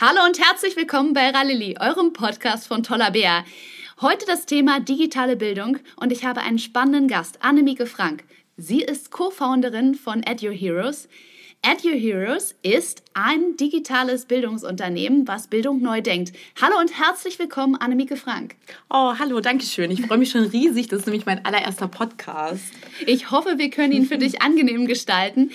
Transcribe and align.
Hallo 0.00 0.24
und 0.26 0.40
herzlich 0.40 0.74
willkommen 0.76 1.12
bei 1.12 1.30
Rallili, 1.30 1.76
eurem 1.78 2.12
Podcast 2.12 2.66
von 2.66 2.82
Toller 2.82 3.12
Bär. 3.12 3.44
Heute 4.00 4.26
das 4.26 4.46
Thema 4.46 4.80
digitale 4.80 5.36
Bildung 5.36 5.78
und 5.96 6.10
ich 6.10 6.24
habe 6.24 6.40
einen 6.40 6.58
spannenden 6.58 7.06
Gast, 7.08 7.38
Annemike 7.42 7.86
Frank. 7.86 8.24
Sie 8.56 8.80
ist 8.80 9.10
Co-Founderin 9.10 9.94
von 9.94 10.22
EduHeroes. 10.24 11.08
EduHeroes 11.62 12.56
ist 12.62 13.04
ein 13.14 13.56
digitales 13.56 14.24
Bildungsunternehmen, 14.26 15.28
was 15.28 15.46
Bildung 15.46 15.80
neu 15.80 16.00
denkt. 16.00 16.32
Hallo 16.60 16.80
und 16.80 16.98
herzlich 16.98 17.38
willkommen, 17.38 17.76
Annemike 17.76 18.16
Frank. 18.16 18.56
Oh, 18.90 19.14
hallo, 19.16 19.40
danke 19.40 19.64
schön. 19.64 19.92
Ich 19.92 20.02
freue 20.04 20.18
mich 20.18 20.30
schon 20.30 20.44
riesig. 20.44 20.88
Das 20.88 21.00
ist 21.00 21.06
nämlich 21.06 21.26
mein 21.26 21.44
allererster 21.44 21.86
Podcast. 21.86 22.64
Ich 23.06 23.30
hoffe, 23.30 23.58
wir 23.58 23.70
können 23.70 23.92
ihn 23.92 24.06
für 24.06 24.18
dich 24.18 24.42
angenehm 24.42 24.86
gestalten. 24.86 25.52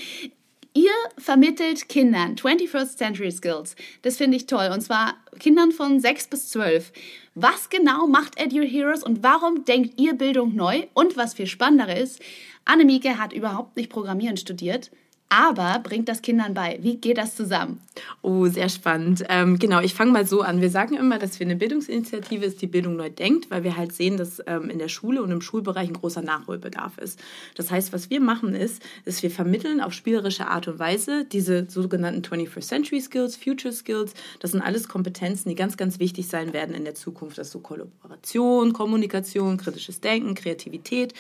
Ihr 0.77 0.91
vermittelt 1.17 1.89
Kindern 1.89 2.35
21st 2.35 2.97
Century 2.97 3.31
Skills. 3.31 3.75
Das 4.03 4.17
finde 4.17 4.37
ich 4.37 4.45
toll. 4.45 4.69
Und 4.71 4.81
zwar 4.81 5.15
Kindern 5.39 5.71
von 5.71 5.99
6 5.99 6.27
bis 6.27 6.49
12. 6.49 6.93
Was 7.33 7.71
genau 7.71 8.05
macht 8.05 8.39
Edu 8.39 8.61
Heroes 8.61 9.01
und 9.01 9.23
warum 9.23 9.65
denkt 9.65 9.99
ihr 9.99 10.13
Bildung 10.13 10.53
neu? 10.53 10.83
Und 10.93 11.17
was 11.17 11.33
viel 11.33 11.47
spannender 11.47 11.97
ist, 11.97 12.21
Annemike 12.65 13.17
hat 13.17 13.33
überhaupt 13.33 13.75
nicht 13.75 13.89
Programmieren 13.89 14.37
studiert 14.37 14.91
aber 15.29 15.79
bringt 15.79 16.07
das 16.07 16.21
Kindern 16.21 16.53
bei. 16.53 16.79
Wie 16.81 16.95
geht 16.95 17.17
das 17.17 17.35
zusammen? 17.35 17.81
Oh, 18.21 18.47
sehr 18.47 18.69
spannend. 18.69 19.25
Ähm, 19.27 19.59
genau, 19.59 19.81
ich 19.81 19.93
fange 19.93 20.11
mal 20.11 20.25
so 20.25 20.41
an. 20.41 20.61
Wir 20.61 20.69
sagen 20.69 20.95
immer, 20.95 21.19
dass 21.19 21.39
wir 21.39 21.45
eine 21.45 21.57
Bildungsinitiative 21.57 22.45
ist, 22.45 22.61
die 22.61 22.67
Bildung 22.67 22.95
neu 22.95 23.09
denkt, 23.09 23.51
weil 23.51 23.63
wir 23.63 23.75
halt 23.75 23.91
sehen, 23.91 24.15
dass 24.15 24.41
ähm, 24.47 24.69
in 24.69 24.79
der 24.79 24.87
Schule 24.87 25.21
und 25.21 25.31
im 25.31 25.41
Schulbereich 25.41 25.89
ein 25.89 25.95
großer 25.95 26.21
Nachholbedarf 26.21 26.97
ist. 26.97 27.19
Das 27.55 27.71
heißt, 27.71 27.91
was 27.91 28.09
wir 28.09 28.21
machen 28.21 28.55
ist, 28.55 28.81
dass 29.03 29.21
wir 29.21 29.29
vermitteln 29.29 29.81
auf 29.81 29.91
spielerische 29.91 30.47
Art 30.47 30.67
und 30.69 30.79
Weise 30.79 31.25
diese 31.25 31.65
sogenannten 31.69 32.21
21st 32.21 32.61
Century 32.61 33.01
Skills, 33.01 33.35
Future 33.35 33.73
Skills. 33.73 34.13
Das 34.39 34.51
sind 34.51 34.61
alles 34.61 34.87
Kompetenzen, 34.87 35.49
die 35.49 35.55
ganz, 35.55 35.75
ganz 35.75 35.99
wichtig 35.99 36.27
sein 36.27 36.53
werden 36.53 36.73
in 36.73 36.85
der 36.85 36.95
Zukunft. 36.95 37.37
Das 37.37 37.47
ist 37.47 37.53
so 37.53 37.59
Kollaboration, 37.59 38.71
Kommunikation, 38.71 39.57
kritisches 39.57 39.99
Denken, 39.99 40.35
Kreativität. 40.35 41.13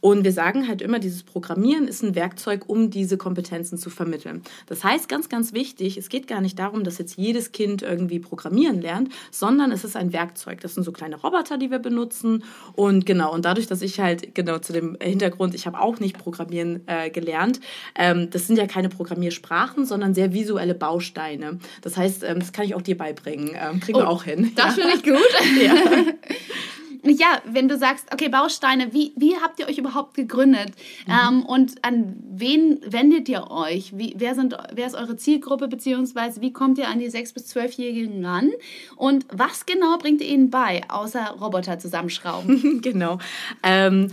Und 0.00 0.24
wir 0.24 0.32
sagen 0.32 0.66
halt 0.66 0.82
immer, 0.82 0.98
dieses 0.98 1.22
Programmieren 1.22 1.86
ist 1.86 2.02
ein 2.02 2.16
Werkzeug, 2.16 2.68
um 2.68 2.90
diese 2.90 3.16
Kompetenzen 3.16 3.51
zu 3.60 3.90
vermitteln. 3.90 4.42
Das 4.66 4.84
heißt, 4.84 5.08
ganz, 5.08 5.28
ganz 5.28 5.52
wichtig, 5.52 5.96
es 5.96 6.08
geht 6.08 6.26
gar 6.26 6.40
nicht 6.40 6.58
darum, 6.58 6.84
dass 6.84 6.98
jetzt 6.98 7.16
jedes 7.16 7.52
Kind 7.52 7.82
irgendwie 7.82 8.18
programmieren 8.18 8.80
lernt, 8.80 9.10
sondern 9.30 9.72
es 9.72 9.84
ist 9.84 9.96
ein 9.96 10.12
Werkzeug. 10.12 10.60
Das 10.60 10.74
sind 10.74 10.84
so 10.84 10.92
kleine 10.92 11.16
Roboter, 11.16 11.58
die 11.58 11.70
wir 11.70 11.78
benutzen. 11.78 12.44
Und 12.74 13.06
genau, 13.06 13.32
und 13.32 13.44
dadurch, 13.44 13.66
dass 13.66 13.82
ich 13.82 14.00
halt, 14.00 14.34
genau 14.34 14.58
zu 14.58 14.72
dem 14.72 14.96
Hintergrund, 15.00 15.54
ich 15.54 15.66
habe 15.66 15.80
auch 15.80 16.00
nicht 16.00 16.18
Programmieren 16.18 16.82
äh, 16.86 17.10
gelernt, 17.10 17.60
ähm, 17.94 18.30
das 18.30 18.46
sind 18.46 18.56
ja 18.56 18.66
keine 18.66 18.88
Programmiersprachen, 18.88 19.84
sondern 19.84 20.14
sehr 20.14 20.32
visuelle 20.32 20.74
Bausteine. 20.74 21.58
Das 21.82 21.96
heißt, 21.96 22.22
ähm, 22.24 22.38
das 22.38 22.52
kann 22.52 22.64
ich 22.64 22.74
auch 22.74 22.82
dir 22.82 22.96
beibringen. 22.96 23.50
Ähm, 23.54 23.80
kriegen 23.80 23.98
oh, 23.98 24.02
wir 24.02 24.08
auch 24.08 24.24
hin. 24.24 24.52
Das 24.56 24.76
ja. 24.76 24.82
finde 24.82 24.96
ich 24.96 25.02
gut. 25.02 25.62
ja. 25.62 25.74
ja, 27.10 27.42
wenn 27.44 27.68
du 27.68 27.76
sagst, 27.76 28.12
okay, 28.12 28.28
Bausteine, 28.28 28.92
wie, 28.92 29.12
wie 29.16 29.36
habt 29.36 29.58
ihr 29.58 29.66
euch 29.66 29.78
überhaupt 29.78 30.14
gegründet? 30.14 30.70
Mhm. 31.06 31.12
Ähm, 31.12 31.46
und 31.46 31.84
an 31.84 32.16
wen 32.30 32.80
wendet 32.86 33.28
ihr 33.28 33.50
euch? 33.50 33.96
Wie, 33.96 34.14
wer, 34.16 34.34
sind, 34.34 34.56
wer 34.72 34.86
ist 34.86 34.94
eure 34.94 35.16
Zielgruppe, 35.16 35.68
beziehungsweise 35.68 36.40
wie 36.40 36.52
kommt 36.52 36.78
ihr 36.78 36.88
an 36.88 37.00
die 37.00 37.10
6- 37.10 37.34
bis 37.34 37.54
12-Jährigen 37.54 38.24
ran? 38.24 38.50
Und 38.96 39.26
was 39.32 39.66
genau 39.66 39.98
bringt 39.98 40.20
ihr 40.20 40.28
ihnen 40.28 40.50
bei, 40.50 40.82
außer 40.88 41.36
Roboter 41.40 41.78
zusammenschrauben? 41.78 42.80
genau. 42.82 43.18
Ähm, 43.62 44.08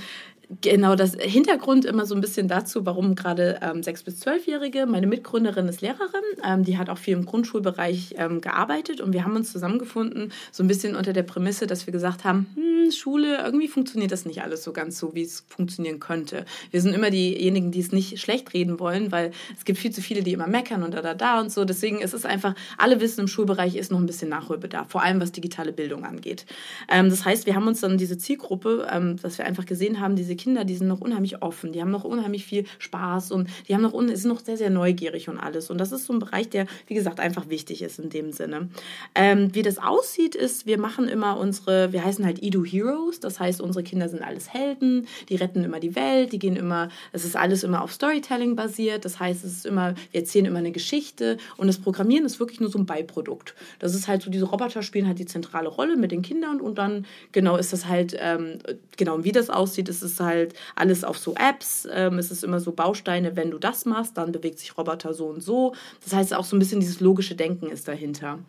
Genau, 0.62 0.96
das 0.96 1.14
Hintergrund 1.14 1.86
immer 1.86 2.08
so 2.08 2.16
ein 2.16 2.22
bisschen 2.22 2.48
dazu, 2.48 2.84
warum 2.84 3.14
gerade 3.14 3.60
ähm, 3.62 3.82
6- 3.82 4.04
bis 4.04 4.26
12-Jährige, 4.26 4.88
meine 4.88 5.06
Mitgründerin 5.06 5.68
ist 5.68 5.82
Lehrerin, 5.82 6.24
ähm, 6.44 6.64
die 6.64 6.80
hat 6.80 6.90
auch 6.90 6.98
viel 6.98 7.16
im 7.16 7.26
Grundschulbereich 7.26 8.16
ähm, 8.18 8.42
gearbeitet 8.42 9.00
und 9.00 9.14
wir 9.14 9.24
haben 9.24 9.36
uns 9.36 9.52
zusammengefunden, 9.52 10.32
so 10.52 10.64
ein 10.64 10.68
bisschen 10.68 10.96
unter 10.96 11.14
der 11.14 11.22
Prämisse, 11.22 11.68
dass 11.68 11.86
wir 11.86 11.92
gesagt 11.92 12.24
haben, 12.24 12.48
hm, 12.56 12.92
Schule, 12.92 13.38
irgendwie 13.44 13.68
funktioniert 13.68 14.12
das 14.12 14.26
nicht 14.26 14.42
alles 14.42 14.64
so 14.64 14.74
ganz 14.74 14.98
so, 14.98 15.14
wie 15.14 15.22
es 15.22 15.44
funktionieren 15.48 16.00
könnte. 16.00 16.46
Wir 16.72 16.82
sind 16.82 16.96
immer 16.96 17.12
diejenigen, 17.12 17.70
die 17.70 17.82
es 17.82 17.92
nicht 17.92 18.20
schlecht 18.20 18.52
reden 18.56 18.80
wollen, 18.80 19.12
weil 19.12 19.32
es 19.56 19.66
gibt 19.66 19.78
viel 19.78 19.92
zu 19.92 20.02
viele, 20.02 20.24
die 20.24 20.34
immer 20.34 20.48
meckern 20.48 20.82
und 20.82 20.96
da, 20.96 21.02
da, 21.02 21.14
da 21.14 21.40
und 21.40 21.52
so. 21.52 21.64
Deswegen 21.64 22.02
ist 22.02 22.16
es 22.16 22.26
einfach, 22.26 22.56
alle 22.80 23.00
wissen, 23.02 23.22
im 23.22 23.28
Schulbereich 23.28 23.76
ist 23.76 23.92
noch 23.92 24.00
ein 24.00 24.08
bisschen 24.08 24.30
Nachholbedarf, 24.30 24.90
vor 24.90 25.04
allem 25.04 25.22
was 25.22 25.32
digitale 25.32 25.74
Bildung 25.74 26.06
angeht. 26.06 26.48
Ähm, 26.90 27.12
das 27.12 27.24
heißt, 27.24 27.46
wir 27.46 27.54
haben 27.54 27.68
uns 27.68 27.82
dann 27.82 28.00
diese 28.00 28.18
Zielgruppe, 28.18 28.88
ähm, 28.92 29.18
dass 29.22 29.38
wir 29.38 29.46
einfach 29.46 29.68
gesehen 29.68 30.00
haben, 30.00 30.16
diese 30.16 30.39
Kinder, 30.40 30.64
die 30.64 30.76
sind 30.76 30.88
noch 30.88 31.02
unheimlich 31.02 31.42
offen, 31.42 31.72
die 31.74 31.82
haben 31.82 31.92
noch 31.92 32.06
unheimlich 32.06 32.46
viel 32.46 32.66
Spaß 32.80 33.32
und 33.32 33.50
die 33.68 33.76
haben 33.76 33.82
noch 33.82 33.94
sind 34.00 34.26
noch 34.26 34.40
sehr, 34.40 34.58
sehr 34.58 34.70
neugierig 34.70 35.30
und 35.30 35.38
alles. 35.38 35.70
Und 35.70 35.78
das 35.78 35.92
ist 35.92 36.06
so 36.06 36.14
ein 36.14 36.20
Bereich, 36.20 36.50
der, 36.50 36.66
wie 36.88 36.94
gesagt, 36.94 37.20
einfach 37.20 37.50
wichtig 37.50 37.82
ist 37.82 38.00
in 38.00 38.10
dem 38.10 38.32
Sinne. 38.32 38.70
Ähm, 39.16 39.54
wie 39.54 39.62
das 39.62 39.78
aussieht, 39.78 40.36
ist, 40.36 40.66
wir 40.66 40.78
machen 40.78 41.08
immer 41.08 41.38
unsere, 41.38 41.92
wir 41.92 42.04
heißen 42.04 42.26
halt 42.26 42.42
Edu 42.42 42.64
Heroes, 42.64 43.20
das 43.20 43.40
heißt, 43.40 43.62
unsere 43.62 43.84
Kinder 43.84 44.08
sind 44.08 44.24
alles 44.24 44.54
Helden, 44.54 45.08
die 45.28 45.36
retten 45.36 45.64
immer 45.64 45.80
die 45.80 45.96
Welt, 45.96 46.32
die 46.32 46.40
gehen 46.40 46.56
immer, 46.56 46.90
es 47.12 47.26
ist 47.26 47.36
alles 47.36 47.64
immer 47.64 47.82
auf 47.82 47.92
Storytelling 47.92 48.56
basiert, 48.56 49.04
das 49.06 49.20
heißt, 49.20 49.44
es 49.44 49.52
ist 49.52 49.66
immer, 49.66 49.96
wir 50.12 50.22
erzählen 50.22 50.46
immer 50.46 50.60
eine 50.60 50.72
Geschichte 50.72 51.38
und 51.58 51.68
das 51.68 51.78
Programmieren 51.78 52.26
ist 52.26 52.40
wirklich 52.40 52.62
nur 52.62 52.70
so 52.70 52.80
ein 52.80 52.86
Beiprodukt. 52.86 53.56
Das 53.80 53.94
ist 53.94 54.08
halt 54.08 54.22
so, 54.22 54.32
diese 54.32 54.46
Roboter 54.46 54.82
spielen 54.84 55.08
halt 55.08 55.20
die 55.20 55.26
zentrale 55.26 55.68
Rolle 55.68 55.98
mit 55.98 56.12
den 56.12 56.22
Kindern 56.22 56.62
und 56.62 56.78
dann, 56.78 57.06
genau, 57.32 57.58
ist 57.58 57.74
das 57.74 57.88
halt, 57.88 58.16
ähm, 58.20 58.60
genau, 58.98 59.24
wie 59.24 59.32
das 59.32 59.50
aussieht, 59.50 59.90
ist 59.90 60.02
es 60.02 60.20
halt 60.20 60.29
halt 60.30 60.54
alles 60.76 61.04
auf 61.04 61.18
so 61.18 61.36
Apps. 61.36 61.88
Ähm, 61.92 62.18
es 62.18 62.32
ist 62.32 62.44
immer 62.44 62.60
so 62.60 62.72
Bausteine, 62.72 63.36
wenn 63.36 63.52
du 63.52 63.58
das 63.58 63.86
machst, 63.86 64.18
dann 64.18 64.32
bewegt 64.32 64.60
sich 64.60 64.78
Roboter 64.78 65.14
so 65.14 65.26
und 65.28 65.42
so. 65.42 65.74
Das 66.04 66.14
heißt, 66.14 66.34
auch 66.34 66.46
so 66.46 66.56
ein 66.56 66.60
bisschen 66.60 66.80
dieses 66.80 67.02
logische 67.02 67.36
Denken 67.36 67.68
ist 67.68 67.88
dahinter. 67.88 68.40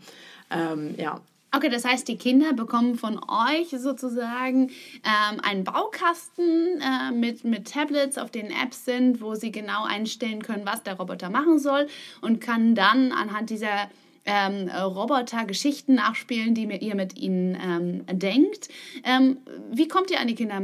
Ähm, 0.50 0.94
ja. 0.96 1.20
Okay, 1.52 1.68
das 1.68 1.84
heißt, 1.84 2.06
die 2.06 2.16
Kinder 2.16 2.52
bekommen 2.52 2.94
von 2.94 3.18
euch 3.18 3.70
sozusagen 3.70 4.70
ähm, 5.02 5.40
einen 5.42 5.64
Baukasten 5.64 6.80
äh, 6.80 7.12
mit, 7.12 7.42
mit 7.42 7.72
Tablets, 7.72 8.18
auf 8.18 8.30
denen 8.30 8.52
Apps 8.52 8.84
sind, 8.84 9.20
wo 9.20 9.34
sie 9.34 9.50
genau 9.50 9.84
einstellen 9.84 10.42
können, 10.42 10.64
was 10.64 10.84
der 10.84 10.94
Roboter 10.94 11.28
machen 11.28 11.58
soll 11.58 11.88
und 12.20 12.40
kann 12.40 12.76
dann 12.76 13.10
anhand 13.10 13.50
dieser 13.50 13.90
ähm, 14.26 14.68
Roboter 14.68 15.44
Geschichten 15.44 15.94
nachspielen, 15.94 16.54
die 16.54 16.66
ihr 16.66 16.94
mit 16.94 17.18
ihnen 17.18 17.58
ähm, 17.60 18.18
denkt. 18.18 18.68
Ähm, 19.02 19.38
wie 19.72 19.88
kommt 19.88 20.10
ihr 20.12 20.20
an 20.20 20.28
die 20.28 20.36
Kinder? 20.36 20.62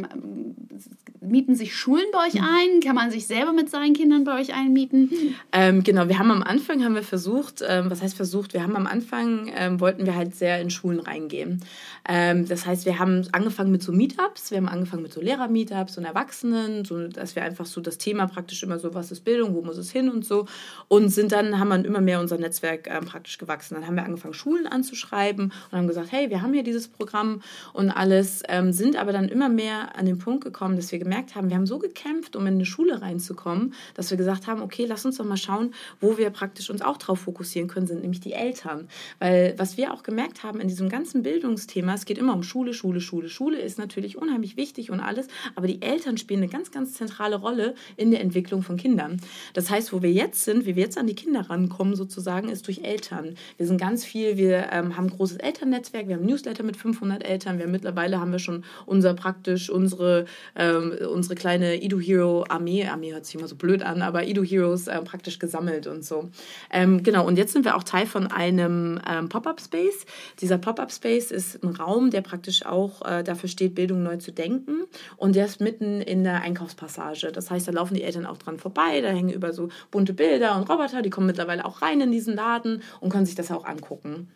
Mieten 1.28 1.54
sich 1.54 1.76
Schulen 1.76 2.04
bei 2.12 2.26
euch 2.26 2.34
hm. 2.34 2.44
ein? 2.44 2.80
Kann 2.80 2.94
man 2.94 3.10
sich 3.10 3.26
selber 3.26 3.52
mit 3.52 3.70
seinen 3.70 3.94
Kindern 3.94 4.24
bei 4.24 4.40
euch 4.40 4.54
einmieten? 4.54 5.10
Ähm, 5.52 5.82
genau, 5.82 6.08
wir 6.08 6.18
haben 6.18 6.30
am 6.30 6.42
Anfang 6.42 6.84
haben 6.84 6.94
wir 6.94 7.02
versucht, 7.02 7.62
ähm, 7.66 7.90
was 7.90 8.02
heißt 8.02 8.16
versucht? 8.16 8.52
Wir 8.52 8.62
haben 8.62 8.76
am 8.76 8.86
Anfang 8.86 9.50
ähm, 9.56 9.80
wollten 9.80 10.06
wir 10.06 10.14
halt 10.14 10.34
sehr 10.34 10.60
in 10.60 10.70
Schulen 10.70 11.00
reingehen. 11.00 11.60
Ähm, 12.08 12.46
das 12.46 12.66
heißt, 12.66 12.86
wir 12.86 12.98
haben 12.98 13.26
angefangen 13.32 13.70
mit 13.70 13.82
so 13.82 13.92
Meetups, 13.92 14.50
wir 14.50 14.58
haben 14.58 14.68
angefangen 14.68 15.02
mit 15.02 15.12
so 15.12 15.20
Lehrer-Meetups 15.20 15.98
und 15.98 16.04
Erwachsenen, 16.04 16.84
so 16.84 17.08
dass 17.08 17.36
wir 17.36 17.42
einfach 17.42 17.66
so 17.66 17.80
das 17.80 17.98
Thema 17.98 18.26
praktisch 18.26 18.62
immer 18.62 18.78
so, 18.78 18.94
was 18.94 19.10
ist 19.10 19.24
Bildung, 19.24 19.54
wo 19.54 19.62
muss 19.62 19.78
es 19.78 19.90
hin 19.90 20.08
und 20.08 20.24
so 20.24 20.46
und 20.88 21.08
sind 21.08 21.32
dann 21.32 21.58
haben 21.58 21.68
wir 21.68 21.84
immer 21.84 22.00
mehr 22.00 22.20
unser 22.20 22.38
Netzwerk 22.38 22.88
ähm, 22.88 23.04
praktisch 23.06 23.38
gewachsen. 23.38 23.74
Dann 23.74 23.86
haben 23.86 23.96
wir 23.96 24.04
angefangen 24.04 24.34
Schulen 24.34 24.66
anzuschreiben 24.66 25.52
und 25.70 25.78
haben 25.78 25.88
gesagt, 25.88 26.12
hey, 26.12 26.30
wir 26.30 26.42
haben 26.42 26.52
hier 26.52 26.62
dieses 26.62 26.88
Programm 26.88 27.42
und 27.72 27.90
alles, 27.90 28.42
ähm, 28.48 28.72
sind 28.72 28.96
aber 28.96 29.12
dann 29.12 29.28
immer 29.28 29.48
mehr 29.48 29.96
an 29.96 30.06
den 30.06 30.18
Punkt 30.18 30.44
gekommen, 30.44 30.76
dass 30.76 30.92
wir 30.92 30.98
gemerkt 30.98 31.15
gemerkt 31.16 31.34
haben, 31.34 31.48
wir 31.48 31.56
haben 31.56 31.66
so 31.66 31.78
gekämpft, 31.78 32.36
um 32.36 32.46
in 32.46 32.54
eine 32.54 32.66
Schule 32.66 33.00
reinzukommen, 33.00 33.72
dass 33.94 34.10
wir 34.10 34.18
gesagt 34.18 34.46
haben, 34.46 34.60
okay, 34.60 34.84
lass 34.86 35.06
uns 35.06 35.16
doch 35.16 35.24
mal 35.24 35.38
schauen, 35.38 35.72
wo 35.98 36.18
wir 36.18 36.28
praktisch 36.28 36.68
uns 36.68 36.82
auch 36.82 36.98
drauf 36.98 37.20
fokussieren 37.20 37.68
können, 37.68 37.86
sind 37.86 38.02
nämlich 38.02 38.20
die 38.20 38.34
Eltern. 38.34 38.88
Weil 39.18 39.54
was 39.56 39.78
wir 39.78 39.94
auch 39.94 40.02
gemerkt 40.02 40.42
haben 40.42 40.60
in 40.60 40.68
diesem 40.68 40.90
ganzen 40.90 41.22
Bildungsthema, 41.22 41.94
es 41.94 42.04
geht 42.04 42.18
immer 42.18 42.34
um 42.34 42.42
Schule, 42.42 42.74
Schule, 42.74 43.00
Schule. 43.00 43.30
Schule 43.30 43.58
ist 43.58 43.78
natürlich 43.78 44.18
unheimlich 44.18 44.58
wichtig 44.58 44.90
und 44.90 45.00
alles, 45.00 45.28
aber 45.54 45.66
die 45.66 45.80
Eltern 45.80 46.18
spielen 46.18 46.42
eine 46.42 46.52
ganz, 46.52 46.70
ganz 46.70 46.92
zentrale 46.92 47.36
Rolle 47.36 47.74
in 47.96 48.10
der 48.10 48.20
Entwicklung 48.20 48.62
von 48.62 48.76
Kindern. 48.76 49.18
Das 49.54 49.70
heißt, 49.70 49.94
wo 49.94 50.02
wir 50.02 50.12
jetzt 50.12 50.44
sind, 50.44 50.66
wie 50.66 50.76
wir 50.76 50.82
jetzt 50.82 50.98
an 50.98 51.06
die 51.06 51.14
Kinder 51.14 51.48
rankommen 51.48 51.96
sozusagen, 51.96 52.50
ist 52.50 52.66
durch 52.66 52.80
Eltern. 52.82 53.36
Wir 53.56 53.66
sind 53.66 53.80
ganz 53.80 54.04
viel, 54.04 54.36
wir 54.36 54.68
ähm, 54.70 54.98
haben 54.98 55.06
ein 55.06 55.16
großes 55.16 55.38
Elternnetzwerk, 55.38 56.08
wir 56.08 56.16
haben 56.16 56.26
Newsletter 56.26 56.62
mit 56.62 56.76
500 56.76 57.24
Eltern, 57.24 57.58
wir 57.58 57.68
mittlerweile 57.68 58.20
haben 58.20 58.32
wir 58.32 58.38
schon 58.38 58.64
unser 58.84 59.14
praktisch 59.14 59.70
unsere 59.70 60.26
ähm, 60.54 60.92
unsere 61.08 61.34
kleine 61.34 61.82
Ido 61.82 61.98
Hero 61.98 62.44
Armee, 62.48 62.86
Armee 62.86 63.12
hört 63.12 63.26
sich 63.26 63.34
immer 63.34 63.48
so 63.48 63.56
blöd 63.56 63.82
an, 63.82 64.02
aber 64.02 64.24
Ido 64.24 64.42
Heroes 64.42 64.86
äh, 64.86 65.00
praktisch 65.02 65.38
gesammelt 65.38 65.86
und 65.86 66.04
so. 66.04 66.28
Ähm, 66.70 67.02
genau, 67.02 67.26
und 67.26 67.36
jetzt 67.38 67.52
sind 67.52 67.64
wir 67.64 67.76
auch 67.76 67.82
Teil 67.82 68.06
von 68.06 68.26
einem 68.28 69.00
ähm, 69.08 69.28
Pop-Up 69.28 69.60
Space. 69.60 70.06
Dieser 70.40 70.58
Pop-Up 70.58 70.92
Space 70.92 71.30
ist 71.30 71.62
ein 71.62 71.70
Raum, 71.70 72.10
der 72.10 72.20
praktisch 72.20 72.64
auch 72.64 73.02
äh, 73.02 73.22
dafür 73.22 73.48
steht, 73.48 73.74
Bildung 73.74 74.02
neu 74.02 74.16
zu 74.16 74.32
denken. 74.32 74.84
Und 75.16 75.36
der 75.36 75.46
ist 75.46 75.60
mitten 75.60 76.00
in 76.00 76.24
der 76.24 76.42
Einkaufspassage. 76.42 77.32
Das 77.32 77.50
heißt, 77.50 77.68
da 77.68 77.72
laufen 77.72 77.94
die 77.94 78.02
Eltern 78.02 78.26
auch 78.26 78.38
dran 78.38 78.58
vorbei, 78.58 79.00
da 79.00 79.08
hängen 79.08 79.30
über 79.30 79.52
so 79.52 79.68
bunte 79.90 80.12
Bilder 80.12 80.56
und 80.56 80.68
Roboter, 80.68 81.02
die 81.02 81.10
kommen 81.10 81.26
mittlerweile 81.26 81.64
auch 81.64 81.82
rein 81.82 82.00
in 82.00 82.12
diesen 82.12 82.34
Laden 82.34 82.82
und 83.00 83.10
können 83.10 83.26
sich 83.26 83.34
das 83.34 83.50
auch 83.50 83.64
angucken. 83.64 84.28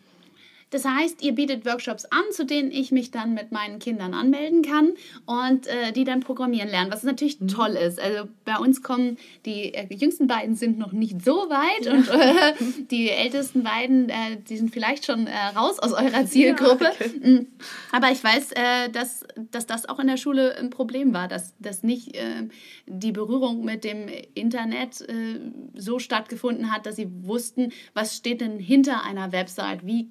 Das 0.71 0.85
heißt, 0.85 1.21
ihr 1.21 1.33
bietet 1.33 1.65
Workshops 1.65 2.05
an, 2.05 2.23
zu 2.31 2.45
denen 2.45 2.71
ich 2.71 2.91
mich 2.91 3.11
dann 3.11 3.33
mit 3.33 3.51
meinen 3.51 3.79
Kindern 3.79 4.13
anmelden 4.13 4.61
kann 4.61 4.93
und 5.25 5.67
äh, 5.67 5.91
die 5.91 6.05
dann 6.05 6.21
programmieren 6.21 6.69
lernen, 6.69 6.91
was 6.91 7.03
natürlich 7.03 7.39
mhm. 7.41 7.49
toll 7.49 7.71
ist. 7.71 7.99
Also 7.99 8.29
bei 8.45 8.57
uns 8.57 8.81
kommen 8.81 9.17
die 9.45 9.73
äh, 9.73 9.93
jüngsten 9.93 10.27
beiden 10.27 10.55
sind 10.55 10.79
noch 10.79 10.93
nicht 10.93 11.23
so 11.23 11.49
weit 11.49 11.85
ja. 11.85 11.93
und 11.93 12.07
äh, 12.07 12.85
die 12.89 13.09
ältesten 13.09 13.63
beiden, 13.63 14.09
äh, 14.09 14.37
die 14.47 14.57
sind 14.57 14.71
vielleicht 14.71 15.05
schon 15.05 15.27
äh, 15.27 15.37
raus 15.55 15.77
aus 15.77 15.91
eurer 15.91 16.25
Zielgruppe. 16.25 16.85
Ja, 16.85 16.91
okay. 16.91 17.29
Mm. 17.31 17.47
Aber 17.91 18.09
ich 18.11 18.23
weiß, 18.23 18.53
äh, 18.53 18.89
dass, 18.91 19.25
dass 19.51 19.67
das 19.67 19.89
auch 19.89 19.99
in 19.99 20.07
der 20.07 20.17
Schule 20.17 20.55
ein 20.57 20.69
Problem 20.69 21.13
war, 21.13 21.27
dass, 21.27 21.53
dass 21.59 21.83
nicht 21.83 22.17
die 22.87 23.11
Berührung 23.11 23.65
mit 23.65 23.83
dem 23.83 24.07
Internet 24.33 25.05
so 25.75 25.99
stattgefunden 25.99 26.71
hat, 26.71 26.85
dass 26.85 26.95
sie 26.95 27.07
wussten, 27.23 27.71
was 27.93 28.15
steht 28.15 28.41
denn 28.41 28.59
hinter 28.59 29.03
einer 29.03 29.31
Website, 29.31 29.85
wie 29.85 30.09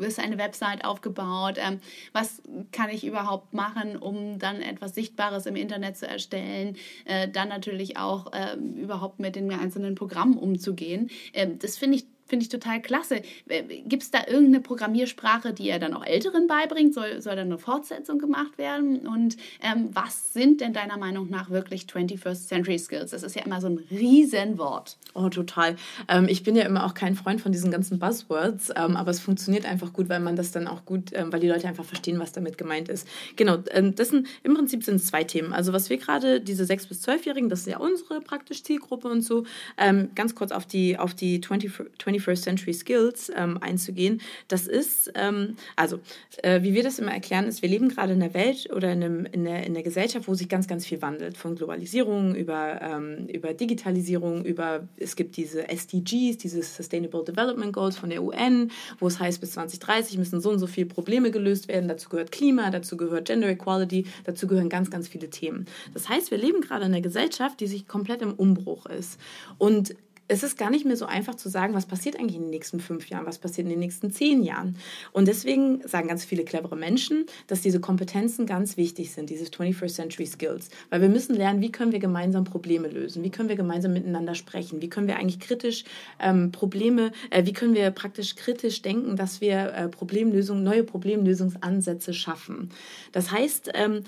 ist 0.00 0.18
eine 0.18 0.38
Website 0.38 0.84
aufgebaut, 0.84 1.56
ähm, 1.58 1.80
was 2.12 2.42
kann 2.72 2.90
ich 2.90 3.04
überhaupt 3.04 3.52
machen, 3.52 3.96
um 3.96 4.38
dann 4.38 4.60
etwas 4.62 4.94
Sichtbares 4.94 5.46
im 5.46 5.56
Internet 5.56 5.96
zu 5.96 6.06
erstellen, 6.06 6.76
äh, 7.04 7.28
dann 7.28 7.48
natürlich 7.48 7.96
auch 7.96 8.32
äh, 8.32 8.56
überhaupt 8.56 9.20
mit 9.20 9.36
den 9.36 9.50
einzelnen 9.52 9.94
Programmen 9.94 10.38
umzugehen. 10.38 11.10
Ähm, 11.32 11.58
das 11.58 11.76
finde 11.76 11.98
ich 11.98 12.06
Finde 12.26 12.44
ich 12.44 12.48
total 12.48 12.80
klasse. 12.80 13.22
Äh, 13.48 13.62
Gibt 13.86 14.02
es 14.02 14.10
da 14.10 14.20
irgendeine 14.26 14.60
Programmiersprache, 14.60 15.52
die 15.52 15.68
ihr 15.68 15.78
dann 15.78 15.94
auch 15.94 16.04
Älteren 16.04 16.46
beibringt? 16.46 16.94
Soll, 16.94 17.20
soll 17.20 17.36
da 17.36 17.42
eine 17.42 17.58
Fortsetzung 17.58 18.18
gemacht 18.18 18.56
werden? 18.56 19.06
Und 19.06 19.36
ähm, 19.62 19.90
was 19.92 20.32
sind 20.32 20.60
denn 20.60 20.72
deiner 20.72 20.96
Meinung 20.96 21.28
nach 21.28 21.50
wirklich 21.50 21.82
21st 21.84 22.46
Century 22.46 22.78
Skills? 22.78 23.10
Das 23.10 23.22
ist 23.22 23.36
ja 23.36 23.42
immer 23.44 23.60
so 23.60 23.68
ein 23.68 23.78
Riesenwort. 23.90 24.96
Oh, 25.14 25.28
total. 25.28 25.76
Ähm, 26.08 26.26
ich 26.28 26.42
bin 26.42 26.56
ja 26.56 26.64
immer 26.64 26.86
auch 26.86 26.94
kein 26.94 27.14
Freund 27.14 27.40
von 27.40 27.52
diesen 27.52 27.70
ganzen 27.70 27.98
Buzzwords, 27.98 28.70
ähm, 28.70 28.96
aber 28.96 29.10
es 29.10 29.20
funktioniert 29.20 29.66
einfach 29.66 29.92
gut, 29.92 30.08
weil 30.08 30.20
man 30.20 30.34
das 30.34 30.50
dann 30.50 30.66
auch 30.66 30.84
gut, 30.84 31.10
ähm, 31.12 31.32
weil 31.32 31.40
die 31.40 31.48
Leute 31.48 31.68
einfach 31.68 31.84
verstehen, 31.84 32.18
was 32.18 32.32
damit 32.32 32.58
gemeint 32.58 32.88
ist. 32.88 33.06
Genau, 33.36 33.58
ähm, 33.70 33.94
das 33.94 34.08
sind, 34.08 34.26
im 34.42 34.54
Prinzip 34.54 34.82
sind 34.82 34.96
es 34.96 35.06
zwei 35.06 35.24
Themen. 35.24 35.52
Also 35.52 35.72
was 35.72 35.90
wir 35.90 35.98
gerade, 35.98 36.40
diese 36.40 36.64
6- 36.64 36.88
bis 36.88 37.06
12-Jährigen, 37.06 37.48
das 37.48 37.60
ist 37.60 37.66
ja 37.66 37.78
unsere 37.78 38.20
praktisch 38.20 38.62
Zielgruppe 38.62 39.08
und 39.08 39.22
so, 39.22 39.44
ähm, 39.76 40.10
ganz 40.14 40.34
kurz 40.34 40.52
auf 40.52 40.66
die, 40.66 40.98
auf 40.98 41.14
die 41.14 41.40
20, 41.40 41.72
21st 42.18 42.42
Century 42.42 42.74
Skills 42.74 43.30
ähm, 43.34 43.58
einzugehen. 43.60 44.20
Das 44.48 44.66
ist, 44.66 45.12
ähm, 45.14 45.56
also, 45.76 46.00
äh, 46.42 46.62
wie 46.62 46.74
wir 46.74 46.82
das 46.82 46.98
immer 46.98 47.12
erklären, 47.12 47.46
ist, 47.46 47.62
wir 47.62 47.68
leben 47.68 47.88
gerade 47.88 48.12
in 48.12 48.20
der 48.20 48.34
Welt 48.34 48.68
oder 48.74 48.92
in, 48.92 49.02
einem, 49.02 49.26
in, 49.26 49.44
der, 49.44 49.66
in 49.66 49.74
der 49.74 49.82
Gesellschaft, 49.82 50.28
wo 50.28 50.34
sich 50.34 50.48
ganz, 50.48 50.66
ganz 50.66 50.86
viel 50.86 51.02
wandelt. 51.02 51.36
Von 51.36 51.56
Globalisierung 51.56 52.34
über, 52.34 52.80
ähm, 52.82 53.26
über 53.26 53.54
Digitalisierung, 53.54 54.44
über, 54.44 54.88
es 54.96 55.16
gibt 55.16 55.36
diese 55.36 55.68
SDGs, 55.68 56.38
diese 56.38 56.62
Sustainable 56.62 57.24
Development 57.24 57.72
Goals 57.72 57.96
von 57.96 58.10
der 58.10 58.22
UN, 58.22 58.70
wo 58.98 59.06
es 59.06 59.18
heißt, 59.18 59.40
bis 59.40 59.52
2030 59.52 60.18
müssen 60.18 60.40
so 60.40 60.50
und 60.50 60.58
so 60.58 60.66
viele 60.66 60.86
Probleme 60.86 61.30
gelöst 61.30 61.68
werden. 61.68 61.88
Dazu 61.88 62.08
gehört 62.08 62.32
Klima, 62.32 62.70
dazu 62.70 62.96
gehört 62.96 63.26
Gender 63.26 63.48
Equality, 63.48 64.06
dazu 64.24 64.46
gehören 64.46 64.68
ganz, 64.68 64.90
ganz 64.90 65.08
viele 65.08 65.30
Themen. 65.30 65.66
Das 65.92 66.08
heißt, 66.08 66.30
wir 66.30 66.38
leben 66.38 66.60
gerade 66.60 66.86
in 66.86 66.92
einer 66.92 67.00
Gesellschaft, 67.00 67.60
die 67.60 67.66
sich 67.66 67.86
komplett 67.88 68.22
im 68.22 68.34
Umbruch 68.34 68.86
ist. 68.86 69.18
Und 69.58 69.94
es 70.26 70.42
ist 70.42 70.56
gar 70.56 70.70
nicht 70.70 70.86
mehr 70.86 70.96
so 70.96 71.04
einfach 71.04 71.34
zu 71.34 71.48
sagen, 71.48 71.74
was 71.74 71.86
passiert 71.86 72.18
eigentlich 72.18 72.36
in 72.36 72.42
den 72.42 72.50
nächsten 72.50 72.80
fünf 72.80 73.08
Jahren, 73.08 73.26
was 73.26 73.38
passiert 73.38 73.66
in 73.66 73.70
den 73.70 73.78
nächsten 73.78 74.10
zehn 74.10 74.42
Jahren. 74.42 74.76
Und 75.12 75.28
deswegen 75.28 75.86
sagen 75.86 76.08
ganz 76.08 76.24
viele 76.24 76.44
clevere 76.44 76.76
Menschen, 76.76 77.26
dass 77.46 77.60
diese 77.60 77.80
Kompetenzen 77.80 78.46
ganz 78.46 78.76
wichtig 78.76 79.12
sind, 79.12 79.28
diese 79.28 79.44
21st 79.44 79.94
Century 79.94 80.26
Skills. 80.26 80.70
Weil 80.88 81.02
wir 81.02 81.10
müssen 81.10 81.34
lernen, 81.34 81.60
wie 81.60 81.70
können 81.70 81.92
wir 81.92 81.98
gemeinsam 81.98 82.44
Probleme 82.44 82.88
lösen, 82.88 83.22
wie 83.22 83.30
können 83.30 83.50
wir 83.50 83.56
gemeinsam 83.56 83.92
miteinander 83.92 84.34
sprechen, 84.34 84.80
wie 84.80 84.88
können 84.88 85.08
wir 85.08 85.16
eigentlich 85.16 85.40
kritisch 85.40 85.84
ähm, 86.18 86.52
Probleme, 86.52 87.12
äh, 87.30 87.44
wie 87.44 87.52
können 87.52 87.74
wir 87.74 87.90
praktisch 87.90 88.34
kritisch 88.34 88.80
denken, 88.80 89.16
dass 89.16 89.42
wir 89.42 89.74
äh, 89.74 89.88
Problemlösungen, 89.88 90.64
neue 90.64 90.84
Problemlösungsansätze 90.84 92.14
schaffen. 92.14 92.70
Das 93.12 93.30
heißt, 93.30 93.72
ähm, 93.74 94.04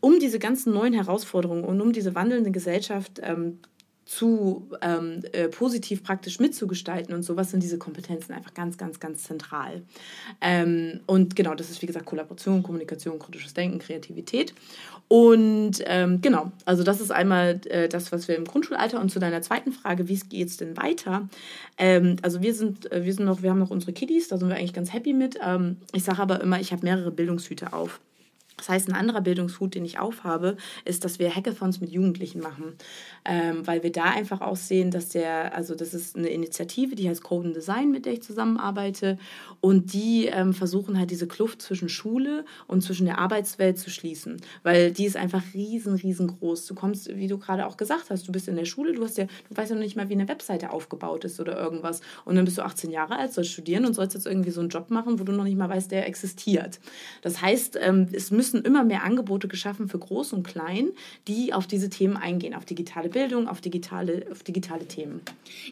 um 0.00 0.18
diese 0.20 0.38
ganzen 0.38 0.74
neuen 0.74 0.92
Herausforderungen 0.92 1.64
und 1.64 1.80
um 1.80 1.92
diese 1.92 2.14
wandelnde 2.14 2.50
Gesellschaft 2.50 3.20
ähm, 3.22 3.58
zu 4.04 4.68
ähm, 4.82 5.22
äh, 5.32 5.48
positiv 5.48 6.02
praktisch 6.02 6.38
mitzugestalten 6.38 7.14
und 7.14 7.22
sowas 7.22 7.50
sind 7.50 7.62
diese 7.62 7.78
Kompetenzen 7.78 8.32
einfach 8.32 8.52
ganz, 8.52 8.76
ganz, 8.76 9.00
ganz 9.00 9.24
zentral. 9.24 9.82
Ähm, 10.40 11.00
und 11.06 11.36
genau, 11.36 11.54
das 11.54 11.70
ist 11.70 11.80
wie 11.80 11.86
gesagt 11.86 12.04
Kollaboration, 12.04 12.62
Kommunikation, 12.62 13.18
kritisches 13.18 13.54
Denken, 13.54 13.78
Kreativität. 13.78 14.54
Und 15.08 15.82
ähm, 15.86 16.20
genau, 16.20 16.52
also 16.64 16.82
das 16.82 17.00
ist 17.00 17.10
einmal 17.10 17.60
äh, 17.66 17.88
das, 17.88 18.12
was 18.12 18.28
wir 18.28 18.36
im 18.36 18.44
Grundschulalter 18.44 19.00
und 19.00 19.10
zu 19.10 19.18
deiner 19.18 19.42
zweiten 19.42 19.72
Frage, 19.72 20.08
wie 20.08 20.18
geht 20.18 20.48
es 20.48 20.56
denn 20.56 20.76
weiter? 20.76 21.28
Ähm, 21.78 22.16
also 22.22 22.42
wir 22.42 22.54
sind, 22.54 22.90
äh, 22.92 23.04
wir 23.04 23.12
sind 23.12 23.24
noch, 23.24 23.42
wir 23.42 23.50
haben 23.50 23.58
noch 23.58 23.70
unsere 23.70 23.92
Kiddies, 23.92 24.28
da 24.28 24.38
sind 24.38 24.48
wir 24.48 24.56
eigentlich 24.56 24.72
ganz 24.72 24.92
happy 24.92 25.12
mit. 25.12 25.38
Ähm, 25.44 25.76
ich 25.92 26.04
sage 26.04 26.20
aber 26.20 26.40
immer, 26.40 26.60
ich 26.60 26.72
habe 26.72 26.84
mehrere 26.84 27.10
Bildungshüte 27.10 27.72
auf. 27.72 28.00
Das 28.56 28.68
heißt, 28.68 28.88
ein 28.88 28.94
anderer 28.94 29.20
Bildungshut, 29.20 29.74
den 29.74 29.84
ich 29.84 29.98
aufhabe, 29.98 30.56
ist, 30.84 31.04
dass 31.04 31.18
wir 31.18 31.34
Hackathons 31.34 31.80
mit 31.80 31.90
Jugendlichen 31.90 32.40
machen, 32.40 32.74
ähm, 33.24 33.66
weil 33.66 33.82
wir 33.82 33.90
da 33.90 34.04
einfach 34.04 34.40
auch 34.40 34.56
sehen, 34.56 34.92
dass 34.92 35.08
der, 35.08 35.54
also 35.56 35.74
das 35.74 35.92
ist 35.92 36.16
eine 36.16 36.28
Initiative, 36.28 36.94
die 36.94 37.08
heißt 37.08 37.22
Code 37.22 37.48
and 37.48 37.56
Design, 37.56 37.90
mit 37.90 38.06
der 38.06 38.12
ich 38.12 38.22
zusammenarbeite 38.22 39.18
und 39.60 39.92
die 39.92 40.26
ähm, 40.26 40.54
versuchen 40.54 40.98
halt 40.98 41.10
diese 41.10 41.26
Kluft 41.26 41.62
zwischen 41.62 41.88
Schule 41.88 42.44
und 42.68 42.82
zwischen 42.82 43.06
der 43.06 43.18
Arbeitswelt 43.18 43.78
zu 43.78 43.90
schließen, 43.90 44.40
weil 44.62 44.92
die 44.92 45.04
ist 45.04 45.16
einfach 45.16 45.42
riesen, 45.52 45.94
riesengroß. 45.94 46.66
Du 46.66 46.74
kommst, 46.74 47.14
wie 47.14 47.26
du 47.26 47.38
gerade 47.38 47.66
auch 47.66 47.76
gesagt 47.76 48.10
hast, 48.10 48.28
du 48.28 48.32
bist 48.32 48.46
in 48.46 48.56
der 48.56 48.66
Schule, 48.66 48.92
du 48.92 49.02
hast 49.02 49.18
ja, 49.18 49.24
du 49.24 49.56
weißt 49.56 49.70
ja 49.70 49.76
noch 49.76 49.82
nicht 49.82 49.96
mal, 49.96 50.08
wie 50.08 50.14
eine 50.14 50.28
Webseite 50.28 50.70
aufgebaut 50.70 51.24
ist 51.24 51.40
oder 51.40 51.58
irgendwas 51.58 52.02
und 52.24 52.36
dann 52.36 52.44
bist 52.44 52.58
du 52.58 52.62
18 52.62 52.92
Jahre 52.92 53.16
alt, 53.16 53.32
sollst 53.32 53.50
studieren 53.50 53.84
und 53.84 53.94
sollst 53.94 54.14
jetzt 54.14 54.26
irgendwie 54.26 54.50
so 54.50 54.60
einen 54.60 54.68
Job 54.68 54.90
machen, 54.90 55.18
wo 55.18 55.24
du 55.24 55.32
noch 55.32 55.44
nicht 55.44 55.58
mal 55.58 55.68
weißt, 55.68 55.90
der 55.90 56.06
existiert. 56.06 56.78
Das 57.22 57.42
heißt, 57.42 57.78
ähm, 57.80 58.08
es 58.12 58.30
müssen 58.30 58.43
müssen 58.44 58.62
immer 58.62 58.84
mehr 58.84 59.04
Angebote 59.04 59.48
geschaffen 59.48 59.88
für 59.88 59.98
Groß 59.98 60.34
und 60.34 60.46
Klein, 60.46 60.90
die 61.28 61.54
auf 61.54 61.66
diese 61.66 61.88
Themen 61.88 62.18
eingehen, 62.18 62.54
auf 62.54 62.66
digitale 62.66 63.08
Bildung, 63.08 63.48
auf 63.48 63.62
digitale, 63.62 64.26
auf 64.30 64.42
digitale 64.42 64.86
Themen. 64.86 65.22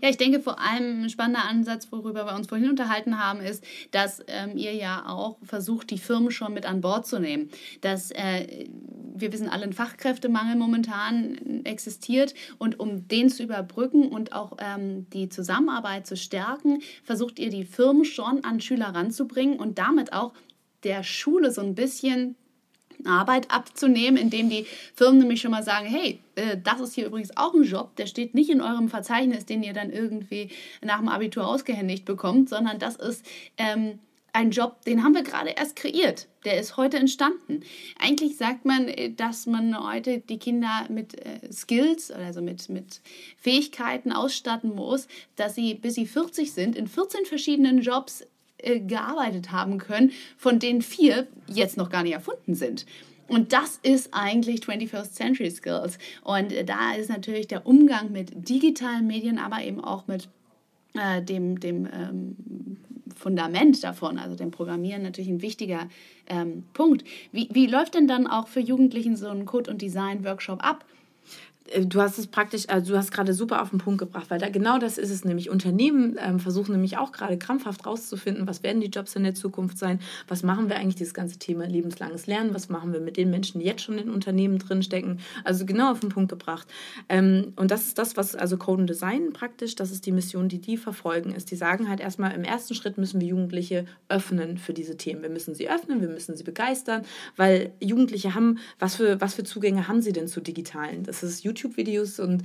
Ja, 0.01 0.09
ich 0.09 0.17
denke 0.17 0.41
vor 0.41 0.59
allem 0.59 1.03
ein 1.03 1.11
spannender 1.11 1.45
Ansatz, 1.45 1.89
worüber 1.91 2.25
wir 2.25 2.35
uns 2.35 2.47
vorhin 2.47 2.71
unterhalten 2.71 3.23
haben, 3.23 3.41
ist, 3.41 3.63
dass 3.91 4.23
ähm, 4.27 4.57
ihr 4.57 4.73
ja 4.73 5.05
auch 5.07 5.37
versucht, 5.43 5.91
die 5.91 5.99
Firmen 5.99 6.31
schon 6.31 6.55
mit 6.55 6.65
an 6.65 6.81
Bord 6.81 7.07
zu 7.07 7.19
nehmen. 7.19 7.51
Dass 7.83 8.11
äh, 8.13 8.67
wir 9.15 9.31
wissen 9.35 9.51
alle, 9.51 9.65
ein 9.65 9.75
Fachkräftemangel 9.75 10.57
momentan 10.57 11.65
existiert 11.65 12.33
und 12.57 12.81
um 12.81 13.07
den 13.07 13.29
zu 13.29 13.43
überbrücken 13.43 14.09
und 14.09 14.33
auch 14.33 14.57
ähm, 14.61 15.11
die 15.11 15.29
Zusammenarbeit 15.29 16.07
zu 16.07 16.17
stärken, 16.17 16.81
versucht 17.05 17.39
ihr 17.39 17.51
die 17.51 17.65
Firmen 17.65 18.07
schon 18.07 18.45
an 18.45 18.63
Schüler 18.63 18.95
ranzubringen 18.95 19.59
und 19.59 19.77
damit 19.77 20.15
auch 20.15 20.33
der 20.85 21.03
Schule 21.03 21.51
so 21.51 21.61
ein 21.61 21.75
bisschen 21.75 22.37
Arbeit 23.05 23.51
abzunehmen, 23.51 24.17
indem 24.17 24.49
die 24.49 24.67
Firmen 24.95 25.21
nämlich 25.21 25.41
schon 25.41 25.51
mal 25.51 25.63
sagen, 25.63 25.87
hey, 25.87 26.21
äh, 26.35 26.57
das 26.63 26.81
ist 26.81 26.95
hier 26.95 27.07
übrigens 27.07 27.37
auch 27.37 27.55
ein 27.55 27.65
Job, 27.65 27.97
der 27.97 28.07
steht 28.07 28.35
nicht 28.35 28.51
in 28.51 28.61
eurem 28.61 28.89
Verzeichnis, 28.89 29.47
den 29.47 29.63
ihr 29.63 29.73
dann 29.73 29.91
irgendwie 29.91 30.51
nach 30.83 30.99
dem 30.99 31.09
Abitur 31.09 31.47
ausgehändigt 31.47 32.05
bekommt, 32.05 32.49
sondern 32.49 32.79
das 32.79 32.97
ist 32.97 33.25
ähm, 33.59 33.99
ein 34.33 34.51
Job, 34.51 34.83
den 34.87 35.05
haben 35.05 35.15
wir 35.15 35.23
gerade 35.23 35.51
erst 35.51 35.77
kreiert. 35.77 36.27
Der 36.45 36.59
ist 36.59 36.77
heute 36.77 36.97
entstanden. 36.97 37.61
Eigentlich 37.99 38.37
sagt 38.37 38.65
man, 38.65 38.89
äh, 38.89 39.13
dass 39.13 39.47
man 39.47 39.79
heute 39.79 40.21
die 40.21 40.39
Kinder 40.39 40.87
mit 40.89 41.15
äh, 41.25 41.53
Skills, 41.53 42.11
also 42.11 42.41
mit, 42.41 42.69
mit 42.69 43.01
Fähigkeiten 43.37 44.13
ausstatten 44.13 44.75
muss, 44.75 45.07
dass 45.37 45.55
sie, 45.55 45.75
bis 45.75 45.95
sie 45.95 46.07
40 46.07 46.53
sind, 46.53 46.77
in 46.77 46.87
14 46.87 47.27
verschiedenen 47.27 47.83
Jobs 47.83 48.27
äh, 48.63 48.81
gearbeitet 48.81 49.53
haben 49.53 49.79
können, 49.79 50.13
von 50.37 50.59
denen 50.59 50.83
vier 50.83 51.27
jetzt 51.47 51.77
noch 51.77 51.91
gar 51.91 52.03
nicht 52.03 52.15
erfunden 52.15 52.55
sind. 52.55 52.87
Und 53.29 53.53
das 53.53 53.79
ist 53.83 54.13
eigentlich 54.13 54.61
21st 54.61 55.13
Century 55.13 55.51
Skills. 55.51 55.99
Und 56.23 56.53
äh, 56.53 56.65
da 56.65 56.95
ist 56.95 57.09
natürlich 57.09 57.47
der 57.47 57.67
Umgang 57.67 58.13
mit 58.13 58.49
digitalen 58.49 59.07
Medien, 59.07 59.39
aber 59.39 59.63
eben 59.63 59.83
auch 59.83 60.07
mit 60.07 60.29
äh, 60.95 61.23
dem, 61.23 61.59
dem 61.59 61.87
ähm, 61.87 62.37
Fundament 63.17 63.83
davon, 63.85 64.19
also 64.19 64.37
dem 64.37 64.51
Programmieren, 64.51 65.03
natürlich 65.03 65.31
ein 65.31 65.43
wichtiger 65.43 65.89
ähm, 66.27 66.65
Punkt. 66.73 67.05
Wie, 67.31 67.49
wie 67.53 67.67
läuft 67.67 67.95
denn 67.95 68.09
dann 68.09 68.27
auch 68.27 68.49
für 68.49 68.61
Jugendlichen 68.61 69.17
so 69.17 69.29
ein 69.29 69.47
Code- 69.47 69.71
und 69.71 69.81
Design-Workshop 69.81 70.63
ab? 70.63 70.85
Äh, 71.71 71.87
du 71.87 72.01
hast 72.01 72.19
es 72.19 72.27
praktisch, 72.27 72.69
also 72.69 72.93
du 72.93 72.99
hast 72.99 73.13
gerade 73.13 73.35
super 73.35 73.63
auf 73.63 73.71
den 73.71 73.79
Punkt 73.79 73.99
gebracht, 73.99 74.27
weil 74.29 74.39
da 74.39 74.49
genau 74.49 74.79
das 74.79 74.99
ist 74.99 75.11
es 75.11 75.25
nämlich. 75.25 75.51
Unternehmen 75.51 76.17
ähm, 76.21 76.41
versuchen 76.41 76.73
nämlich 76.73 76.99
auch 76.99 77.13
gerade 77.13 77.39
krampfhaft 77.39 77.87
rauszufinden, 77.87 78.47
was 78.47 78.63
werden 78.63 78.81
die 78.81 78.89
Jobs 78.89 79.17
in 79.17 79.23
der 79.23 79.35
Zukunft 79.35 79.79
sein, 79.79 80.01
was 80.29 80.43
machen 80.43 80.69
wir 80.69 80.77
eigentlich 80.77 80.97
dieses 80.97 81.15
ganze 81.15 81.39
Thema 81.39 81.67
lebenslanges 81.67 82.27
Lernen, 82.27 82.55
was 82.55 82.69
machen 82.69 82.93
wir 82.93 83.01
mit 83.01 83.17
den 83.17 83.31
Menschen, 83.31 83.61
die 83.61 83.67
jetzt 83.67 83.83
schon 83.83 83.99
in 83.99 84.11
Unternehmen 84.11 84.59
drinstecken. 84.59 85.21
Also 85.45 85.67
genau 85.67 85.93
auf 85.93 86.01
den 86.01 86.11
Punkt 86.11 86.31
gebracht. 86.31 86.67
Ähm, 87.09 87.53
und 87.57 87.71
das 87.71 87.87
ist 87.87 87.99
das, 87.99 88.17
was 88.17 88.35
also 88.35 88.57
Code 88.57 88.83
und 88.83 88.91
Design 88.91 89.33
praktisch, 89.33 89.75
das 89.75 89.91
ist 89.91 90.07
die 90.07 90.13
Mission, 90.13 90.49
die 90.49 90.61
die 90.61 90.77
verfolgen, 90.77 91.33
ist. 91.33 91.51
Die 91.51 91.57
sagen 91.57 91.89
halt 91.89 92.01
erstmal, 92.01 92.33
im 92.33 92.45
ersten 92.45 92.75
Schritt 92.75 92.99
müssen 92.99 93.21
wir 93.21 93.29
Jugendliche 93.29 93.87
öffnen 94.09 94.59
für 94.59 94.73
diese 94.73 94.97
Themen. 94.97 95.23
Wir 95.23 95.31
müssen 95.31 95.55
sie 95.55 95.69
öffnen, 95.69 96.01
wir 96.01 96.09
müssen 96.09 96.37
sie 96.37 96.45
begeistern, 96.45 97.03
weil 97.37 97.73
Jugendliche 97.81 98.35
haben, 98.35 98.59
was 98.79 98.97
für, 98.97 99.21
was 99.21 99.35
für 99.35 99.45
Zugänge 99.45 99.89
haben 99.89 100.03
sie 100.03 100.13
denn 100.13 100.29
zu 100.29 100.41
digitalen? 100.41 101.05
Das 101.05 101.23
ist 101.23 101.45
YouTube 101.45 101.52
YouTube-Videos 101.53 102.21
und 102.21 102.43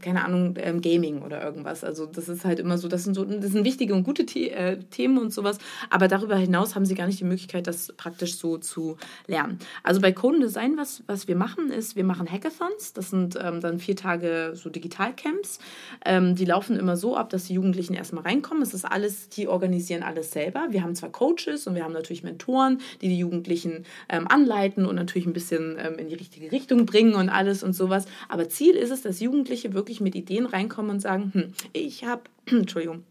keine 0.00 0.24
Ahnung, 0.24 0.54
ähm, 0.58 0.80
Gaming 0.80 1.22
oder 1.22 1.42
irgendwas. 1.42 1.84
Also 1.84 2.06
das 2.06 2.28
ist 2.28 2.44
halt 2.44 2.58
immer 2.58 2.78
so, 2.78 2.88
das 2.88 3.04
sind 3.04 3.14
so, 3.14 3.24
das 3.24 3.52
sind 3.52 3.64
wichtige 3.64 3.94
und 3.94 4.02
gute 4.02 4.26
The 4.28 4.50
äh, 4.50 4.78
Themen 4.90 5.18
und 5.18 5.32
sowas, 5.32 5.58
aber 5.90 6.08
darüber 6.08 6.36
hinaus 6.36 6.74
haben 6.74 6.86
sie 6.86 6.94
gar 6.94 7.06
nicht 7.06 7.20
die 7.20 7.24
Möglichkeit, 7.24 7.66
das 7.66 7.92
praktisch 7.96 8.36
so 8.36 8.58
zu 8.58 8.96
lernen. 9.26 9.58
Also 9.82 10.00
bei 10.00 10.12
Code 10.12 10.40
Design, 10.40 10.76
was, 10.76 11.02
was 11.06 11.28
wir 11.28 11.36
machen, 11.36 11.70
ist, 11.70 11.96
wir 11.96 12.04
machen 12.04 12.30
Hackathons, 12.30 12.92
das 12.92 13.10
sind 13.10 13.38
ähm, 13.40 13.60
dann 13.60 13.78
vier 13.78 13.96
Tage 13.96 14.52
so 14.54 14.70
Digitalcamps. 14.70 15.58
Ähm, 16.04 16.34
die 16.34 16.44
laufen 16.44 16.76
immer 16.76 16.96
so 16.96 17.16
ab, 17.16 17.30
dass 17.30 17.44
die 17.44 17.54
Jugendlichen 17.54 17.94
erstmal 17.94 18.24
reinkommen. 18.24 18.62
Es 18.62 18.74
ist 18.74 18.84
alles, 18.84 19.28
die 19.28 19.48
organisieren 19.48 20.02
alles 20.02 20.30
selber. 20.32 20.66
Wir 20.70 20.82
haben 20.82 20.94
zwar 20.94 21.10
Coaches 21.10 21.66
und 21.66 21.74
wir 21.74 21.84
haben 21.84 21.92
natürlich 21.92 22.22
Mentoren, 22.22 22.78
die 23.00 23.08
die 23.08 23.18
Jugendlichen 23.18 23.84
ähm, 24.08 24.26
anleiten 24.28 24.86
und 24.86 24.96
natürlich 24.96 25.26
ein 25.26 25.32
bisschen 25.32 25.76
ähm, 25.78 25.98
in 25.98 26.08
die 26.08 26.14
richtige 26.14 26.50
Richtung 26.52 26.86
bringen 26.86 27.14
und 27.14 27.28
alles 27.28 27.62
und 27.62 27.74
sowas. 27.74 28.06
Aber 28.28 28.45
Ziel 28.48 28.74
ist 28.74 28.90
es, 28.90 29.02
dass 29.02 29.20
Jugendliche 29.20 29.74
wirklich 29.74 30.00
mit 30.00 30.14
Ideen 30.14 30.46
reinkommen 30.46 30.90
und 30.90 31.00
sagen, 31.00 31.30
hm, 31.32 31.52
ich 31.72 32.04
habe, 32.04 32.22
Entschuldigung, 32.46 33.04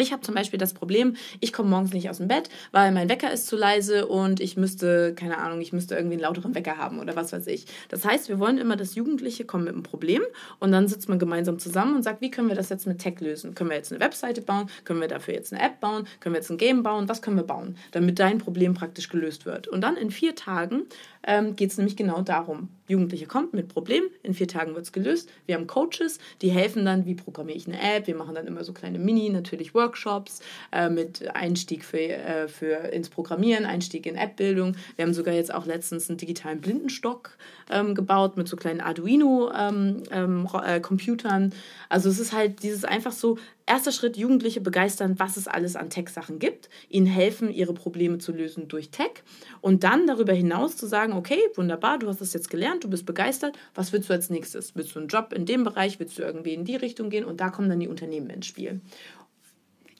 ich 0.00 0.12
habe 0.12 0.22
zum 0.22 0.34
Beispiel 0.34 0.58
das 0.58 0.72
Problem, 0.72 1.16
ich 1.40 1.52
komme 1.52 1.68
morgens 1.68 1.92
nicht 1.92 2.08
aus 2.08 2.18
dem 2.18 2.28
Bett, 2.28 2.48
weil 2.72 2.90
mein 2.92 3.08
Wecker 3.08 3.32
ist 3.32 3.46
zu 3.46 3.56
leise 3.56 4.06
und 4.06 4.40
ich 4.40 4.56
müsste, 4.56 5.14
keine 5.14 5.38
Ahnung, 5.38 5.60
ich 5.60 5.72
müsste 5.72 5.94
irgendwie 5.94 6.14
einen 6.14 6.22
lauteren 6.22 6.54
Wecker 6.54 6.78
haben 6.78 6.98
oder 7.00 7.16
was 7.16 7.32
weiß 7.32 7.46
ich. 7.48 7.66
Das 7.88 8.04
heißt, 8.04 8.28
wir 8.28 8.38
wollen 8.38 8.58
immer, 8.58 8.76
dass 8.76 8.94
Jugendliche 8.94 9.44
kommen 9.44 9.64
mit 9.64 9.74
einem 9.74 9.82
Problem 9.82 10.22
und 10.58 10.72
dann 10.72 10.88
sitzt 10.88 11.08
man 11.08 11.18
gemeinsam 11.18 11.58
zusammen 11.58 11.96
und 11.96 12.02
sagt, 12.02 12.20
wie 12.20 12.30
können 12.30 12.48
wir 12.48 12.56
das 12.56 12.68
jetzt 12.68 12.86
mit 12.86 12.98
Tech 12.98 13.20
lösen? 13.20 13.54
Können 13.54 13.70
wir 13.70 13.76
jetzt 13.76 13.92
eine 13.92 14.00
Webseite 14.00 14.42
bauen? 14.42 14.70
Können 14.84 15.00
wir 15.00 15.08
dafür 15.08 15.34
jetzt 15.34 15.52
eine 15.52 15.62
App 15.62 15.80
bauen? 15.80 16.06
Können 16.20 16.34
wir 16.34 16.40
jetzt 16.40 16.50
ein 16.50 16.58
Game 16.58 16.82
bauen? 16.82 17.08
Was 17.08 17.20
können 17.20 17.36
wir 17.36 17.44
bauen, 17.44 17.76
damit 17.92 18.18
dein 18.18 18.38
Problem 18.38 18.74
praktisch 18.74 19.08
gelöst 19.08 19.44
wird? 19.44 19.68
Und 19.68 19.82
dann 19.82 19.96
in 19.96 20.10
vier 20.10 20.34
Tagen 20.34 20.84
ähm, 21.26 21.56
geht 21.56 21.70
es 21.70 21.78
nämlich 21.78 21.96
genau 21.96 22.20
darum. 22.22 22.68
Jugendliche 22.88 23.26
kommt 23.26 23.54
mit 23.54 23.68
Problem, 23.68 24.02
in 24.22 24.34
vier 24.34 24.48
Tagen 24.48 24.74
wird 24.74 24.84
es 24.84 24.92
gelöst. 24.92 25.30
Wir 25.46 25.54
haben 25.54 25.68
Coaches, 25.68 26.18
die 26.42 26.50
helfen 26.50 26.84
dann, 26.84 27.06
wie 27.06 27.14
programmiere 27.14 27.56
ich 27.56 27.68
eine 27.68 27.80
App. 27.80 28.08
Wir 28.08 28.16
machen 28.16 28.34
dann 28.34 28.46
immer 28.46 28.64
so 28.64 28.72
kleine 28.72 28.98
Mini, 28.98 29.30
natürlich 29.30 29.74
Workshops 29.74 30.40
äh, 30.72 30.88
mit 30.88 31.32
Einstieg 31.34 31.84
für, 31.84 31.98
äh, 31.98 32.48
für 32.48 32.92
ins 32.92 33.08
Programmieren, 33.08 33.64
Einstieg 33.64 34.06
in 34.06 34.18
Appbildung. 34.18 34.74
Wir 34.96 35.04
haben 35.04 35.14
sogar 35.14 35.34
jetzt 35.34 35.54
auch 35.54 35.66
letztens 35.66 36.08
einen 36.08 36.18
digitalen 36.18 36.60
Blindenstock 36.60 37.36
ähm, 37.70 37.94
gebaut 37.94 38.36
mit 38.36 38.48
so 38.48 38.56
kleinen 38.56 38.80
Arduino-Computern. 38.80 39.82
Ähm, 40.10 40.10
ähm, 40.10 41.52
äh, 41.52 41.56
also 41.88 42.08
es 42.08 42.18
ist 42.18 42.32
halt 42.32 42.64
dieses 42.64 42.84
einfach 42.84 43.12
so, 43.12 43.38
erster 43.70 43.92
Schritt, 43.92 44.16
Jugendliche 44.16 44.60
begeistern, 44.60 45.20
was 45.20 45.36
es 45.36 45.46
alles 45.46 45.76
an 45.76 45.90
Tech-Sachen 45.90 46.40
gibt, 46.40 46.68
ihnen 46.88 47.06
helfen, 47.06 47.52
ihre 47.52 47.72
Probleme 47.72 48.18
zu 48.18 48.32
lösen 48.32 48.66
durch 48.66 48.90
Tech 48.90 49.22
und 49.60 49.84
dann 49.84 50.08
darüber 50.08 50.32
hinaus 50.32 50.76
zu 50.76 50.86
sagen, 50.86 51.12
okay, 51.12 51.38
wunderbar, 51.54 52.00
du 52.00 52.08
hast 52.08 52.20
das 52.20 52.32
jetzt 52.32 52.50
gelernt, 52.50 52.82
du 52.82 52.90
bist 52.90 53.06
begeistert, 53.06 53.56
was 53.76 53.92
willst 53.92 54.10
du 54.10 54.12
als 54.12 54.28
nächstes? 54.28 54.74
Willst 54.74 54.96
du 54.96 54.98
einen 54.98 55.06
Job 55.06 55.32
in 55.32 55.46
dem 55.46 55.62
Bereich, 55.62 56.00
willst 56.00 56.18
du 56.18 56.22
irgendwie 56.22 56.52
in 56.52 56.64
die 56.64 56.74
Richtung 56.74 57.10
gehen 57.10 57.24
und 57.24 57.40
da 57.40 57.50
kommen 57.50 57.68
dann 57.68 57.78
die 57.78 57.86
Unternehmen 57.86 58.28
ins 58.28 58.46
Spiel. 58.46 58.80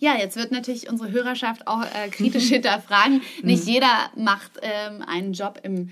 Ja, 0.00 0.16
jetzt 0.18 0.36
wird 0.36 0.50
natürlich 0.50 0.90
unsere 0.90 1.12
Hörerschaft 1.12 1.68
auch 1.68 1.84
äh, 1.84 2.08
kritisch 2.08 2.48
hinterfragen. 2.48 3.22
Nicht 3.42 3.66
mhm. 3.66 3.72
jeder 3.72 4.10
macht 4.16 4.52
ähm, 4.62 5.02
einen 5.06 5.32
Job 5.32 5.60
im 5.62 5.90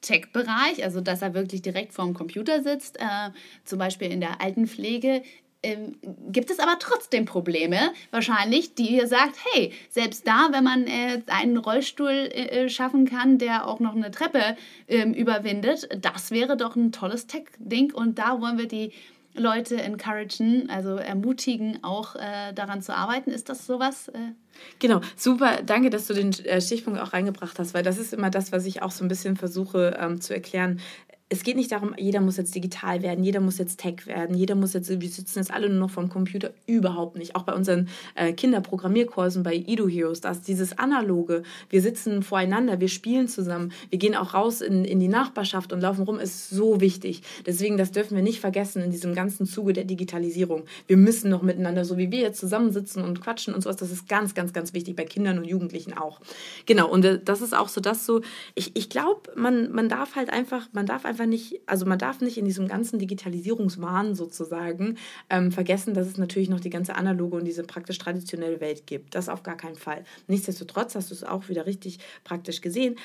Tech-Bereich, 0.00 0.82
also 0.82 1.02
dass 1.02 1.20
er 1.20 1.34
wirklich 1.34 1.60
direkt 1.60 1.92
vorm 1.92 2.14
Computer 2.14 2.62
sitzt, 2.62 2.98
äh, 2.98 3.30
zum 3.64 3.78
Beispiel 3.78 4.10
in 4.10 4.20
der 4.20 4.40
Altenpflege. 4.40 5.22
Ähm, 5.62 5.96
gibt 6.30 6.50
es 6.50 6.60
aber 6.60 6.78
trotzdem 6.78 7.24
Probleme, 7.24 7.78
wahrscheinlich, 8.12 8.76
die 8.76 8.94
ihr 8.94 9.08
sagt, 9.08 9.36
hey, 9.52 9.72
selbst 9.90 10.24
da, 10.24 10.50
wenn 10.52 10.62
man 10.62 10.86
äh, 10.86 11.20
einen 11.26 11.56
Rollstuhl 11.56 12.10
äh, 12.10 12.64
äh, 12.64 12.68
schaffen 12.68 13.06
kann, 13.06 13.38
der 13.38 13.66
auch 13.66 13.80
noch 13.80 13.96
eine 13.96 14.12
Treppe 14.12 14.56
ähm, 14.86 15.14
überwindet, 15.14 15.88
das 16.00 16.30
wäre 16.30 16.56
doch 16.56 16.76
ein 16.76 16.92
tolles 16.92 17.26
Tech-Ding 17.26 17.92
und 17.92 18.20
da 18.20 18.40
wollen 18.40 18.56
wir 18.56 18.68
die 18.68 18.92
Leute 19.34 19.80
encouragen, 19.80 20.68
also 20.70 20.96
ermutigen, 20.96 21.82
auch 21.82 22.16
äh, 22.16 22.52
daran 22.54 22.82
zu 22.82 22.94
arbeiten. 22.94 23.30
Ist 23.30 23.48
das 23.48 23.66
sowas? 23.66 24.08
Äh? 24.08 24.32
Genau, 24.78 25.00
super. 25.16 25.62
Danke, 25.64 25.90
dass 25.90 26.06
du 26.06 26.14
den 26.14 26.32
äh, 26.44 26.60
Stichpunkt 26.60 27.00
auch 27.00 27.12
reingebracht 27.12 27.58
hast, 27.58 27.74
weil 27.74 27.82
das 27.82 27.98
ist 27.98 28.12
immer 28.12 28.30
das, 28.30 28.52
was 28.52 28.66
ich 28.66 28.82
auch 28.82 28.90
so 28.90 29.04
ein 29.04 29.08
bisschen 29.08 29.36
versuche 29.36 29.96
ähm, 30.00 30.20
zu 30.20 30.34
erklären 30.34 30.80
es 31.30 31.42
geht 31.42 31.56
nicht 31.56 31.70
darum, 31.72 31.94
jeder 31.98 32.20
muss 32.20 32.38
jetzt 32.38 32.54
digital 32.54 33.02
werden, 33.02 33.22
jeder 33.22 33.40
muss 33.40 33.58
jetzt 33.58 33.78
Tech 33.78 34.06
werden, 34.06 34.34
jeder 34.34 34.54
muss 34.54 34.72
jetzt, 34.72 34.88
wir 34.88 35.08
sitzen 35.08 35.38
jetzt 35.38 35.52
alle 35.52 35.68
nur 35.68 35.78
noch 35.78 35.90
vom 35.90 36.08
Computer, 36.08 36.52
überhaupt 36.66 37.18
nicht. 37.18 37.36
Auch 37.36 37.42
bei 37.42 37.54
unseren 37.54 37.88
äh, 38.14 38.32
Kinderprogrammierkursen 38.32 39.42
bei 39.42 39.54
Edu 39.54 39.88
Heroes, 39.88 40.22
da 40.22 40.30
ist 40.30 40.48
dieses 40.48 40.78
Analoge, 40.78 41.42
wir 41.68 41.82
sitzen 41.82 42.22
voreinander, 42.22 42.80
wir 42.80 42.88
spielen 42.88 43.28
zusammen, 43.28 43.72
wir 43.90 43.98
gehen 43.98 44.14
auch 44.14 44.32
raus 44.32 44.62
in, 44.62 44.86
in 44.86 45.00
die 45.00 45.08
Nachbarschaft 45.08 45.72
und 45.74 45.82
laufen 45.82 46.04
rum, 46.04 46.18
ist 46.18 46.48
so 46.48 46.80
wichtig. 46.80 47.22
Deswegen, 47.44 47.76
das 47.76 47.92
dürfen 47.92 48.16
wir 48.16 48.22
nicht 48.22 48.40
vergessen 48.40 48.82
in 48.82 48.90
diesem 48.90 49.14
ganzen 49.14 49.44
Zuge 49.44 49.74
der 49.74 49.84
Digitalisierung. 49.84 50.64
Wir 50.86 50.96
müssen 50.96 51.28
noch 51.28 51.42
miteinander, 51.42 51.84
so 51.84 51.98
wie 51.98 52.10
wir 52.10 52.20
jetzt 52.20 52.40
zusammensitzen 52.40 53.04
und 53.04 53.20
quatschen 53.20 53.52
und 53.52 53.62
sowas, 53.62 53.76
das 53.76 53.90
ist 53.90 54.08
ganz, 54.08 54.34
ganz, 54.34 54.54
ganz 54.54 54.72
wichtig, 54.72 54.96
bei 54.96 55.04
Kindern 55.04 55.38
und 55.38 55.44
Jugendlichen 55.44 55.92
auch. 55.92 56.20
Genau, 56.64 56.88
und 56.88 57.04
äh, 57.04 57.20
das 57.22 57.42
ist 57.42 57.54
auch 57.54 57.68
so, 57.68 57.82
dass 57.82 58.06
so, 58.06 58.22
ich, 58.54 58.74
ich 58.76 58.88
glaube, 58.88 59.30
man, 59.36 59.70
man 59.72 59.90
darf 59.90 60.16
halt 60.16 60.30
einfach, 60.30 60.68
man 60.72 60.86
darf 60.86 61.04
einfach 61.04 61.17
einfach 61.18 61.28
nicht, 61.30 61.60
also 61.66 61.86
man 61.86 61.98
darf 61.98 62.20
nicht 62.20 62.38
in 62.38 62.44
diesem 62.44 62.68
ganzen 62.68 62.98
Digitalisierungswahn 62.98 64.14
sozusagen 64.14 64.96
ähm, 65.30 65.52
vergessen, 65.52 65.94
dass 65.94 66.06
es 66.06 66.18
natürlich 66.18 66.48
noch 66.48 66.60
die 66.60 66.70
ganze 66.70 66.94
analoge 66.94 67.36
und 67.36 67.44
diese 67.44 67.64
praktisch 67.64 67.98
traditionelle 67.98 68.60
Welt 68.60 68.86
gibt. 68.86 69.14
Das 69.14 69.28
auf 69.28 69.42
gar 69.42 69.56
keinen 69.56 69.76
Fall. 69.76 70.04
Nichtsdestotrotz 70.26 70.94
hast 70.94 71.10
du 71.10 71.14
es 71.14 71.24
auch 71.24 71.48
wieder 71.48 71.66
richtig 71.66 71.98
praktisch 72.24 72.60
gesehen. 72.60 72.96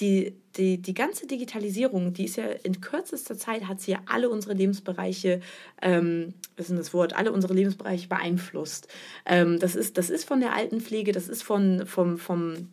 Die, 0.00 0.36
die, 0.56 0.80
die 0.80 0.94
ganze 0.94 1.26
Digitalisierung, 1.26 2.12
die 2.12 2.26
ist 2.26 2.36
ja 2.36 2.44
in 2.44 2.80
kürzester 2.80 3.36
Zeit, 3.36 3.66
hat 3.66 3.80
sie 3.80 3.90
ja 3.90 3.98
alle 4.06 4.30
unsere 4.30 4.54
Lebensbereiche, 4.54 5.40
ähm, 5.82 6.34
was 6.56 6.70
ist 6.70 6.78
das 6.78 6.94
Wort, 6.94 7.16
alle 7.16 7.32
unsere 7.32 7.52
Lebensbereiche 7.54 8.06
beeinflusst. 8.06 8.86
Ähm, 9.26 9.58
das, 9.58 9.74
ist, 9.74 9.98
das 9.98 10.08
ist 10.08 10.24
von 10.24 10.38
der 10.38 10.54
Altenpflege, 10.54 11.10
das 11.10 11.28
ist 11.28 11.42
von, 11.42 11.84
vom, 11.84 12.16
vom 12.16 12.68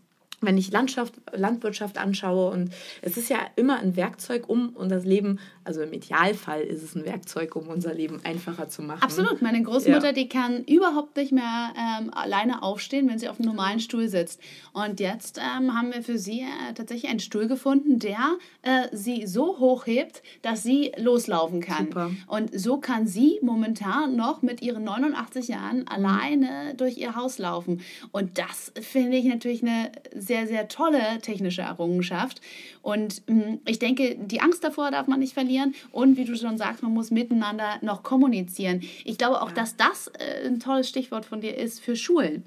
wenn 0.46 0.58
ich 0.58 0.72
Landschaft, 0.72 1.14
Landwirtschaft 1.34 1.98
anschaue 1.98 2.52
und 2.52 2.72
es 3.02 3.18
ist 3.18 3.30
ja 3.30 3.40
immer 3.56 3.80
ein 3.80 3.96
Werkzeug, 3.96 4.50
um 4.50 4.70
unser 4.76 5.00
Leben, 5.00 5.40
also 5.64 5.82
im 5.82 5.94
Idealfall 5.94 6.62
ist 6.62 6.84
es 6.84 6.96
ein 6.96 7.06
Werkzeug, 7.06 7.56
um 7.56 7.68
unser 7.68 7.94
Leben 7.94 8.20
einfacher 8.24 8.70
zu 8.70 8.82
machen. 8.82 9.02
Absolut. 9.02 9.42
Meine 9.42 9.62
Großmutter, 9.62 10.08
ja. 10.08 10.12
die 10.12 10.30
kann 10.30 10.64
überhaupt 10.64 11.18
nicht 11.18 11.32
mehr 11.32 11.74
ähm, 11.78 12.14
alleine 12.14 12.64
aufstehen, 12.64 13.10
wenn 13.10 13.20
sie 13.20 13.30
auf 13.30 13.40
einem 13.40 13.50
normalen 13.50 13.80
Stuhl 13.80 14.08
sitzt. 14.08 14.40
Und 14.74 15.00
jetzt 15.00 15.40
ähm, 15.40 15.74
haben 15.74 15.94
wir 15.94 16.04
für 16.04 16.18
sie 16.18 16.42
äh, 16.42 16.74
tatsächlich 16.74 17.10
einen 17.10 17.20
Stuhl 17.20 17.48
gefunden, 17.48 18.00
der 18.00 18.38
äh, 18.62 18.88
sie 18.92 19.26
so 19.28 19.60
hoch 19.60 19.86
hebt, 19.88 20.22
dass 20.42 20.64
sie 20.64 20.92
loslaufen 20.98 21.62
kann. 21.62 21.86
Super. 21.86 22.12
Und 22.28 22.58
so 22.58 22.78
kann 22.78 23.08
sie 23.08 23.40
momentan 23.42 24.16
noch 24.16 24.42
mit 24.42 24.62
ihren 24.62 24.84
89 24.84 25.48
Jahren 25.48 25.88
alleine 25.88 26.76
durch 26.76 26.98
ihr 26.98 27.16
Haus 27.16 27.38
laufen. 27.38 27.82
Und 28.12 28.38
das 28.38 28.72
finde 28.80 29.18
ich 29.18 29.26
natürlich 29.26 29.62
eine 29.62 29.92
sehr, 30.14 30.35
sehr 30.48 30.68
tolle 30.68 31.20
technische 31.22 31.62
Errungenschaft. 31.62 32.42
Und 32.82 33.22
hm, 33.28 33.60
ich 33.66 33.80
denke, 33.80 34.16
die 34.16 34.42
Angst 34.42 34.64
davor 34.64 34.92
darf 34.92 35.08
man 35.08 35.20
nicht 35.20 35.34
verlieren. 35.34 35.74
Und 35.92 36.18
wie 36.18 36.26
du 36.26 36.36
schon 36.36 36.58
sagst, 36.58 36.84
man 36.84 36.94
muss 36.94 37.12
miteinander 37.12 37.78
noch 37.82 38.04
kommunizieren. 38.04 38.82
Ich 39.04 39.18
glaube 39.18 39.42
auch, 39.42 39.50
ja. 39.50 39.56
dass 39.56 39.78
das 39.78 40.08
äh, 40.08 40.48
ein 40.48 40.60
tolles 40.60 40.90
Stichwort 40.90 41.26
von 41.26 41.42
dir 41.42 41.58
ist 41.58 41.80
für 41.80 41.96
Schulen 41.96 42.44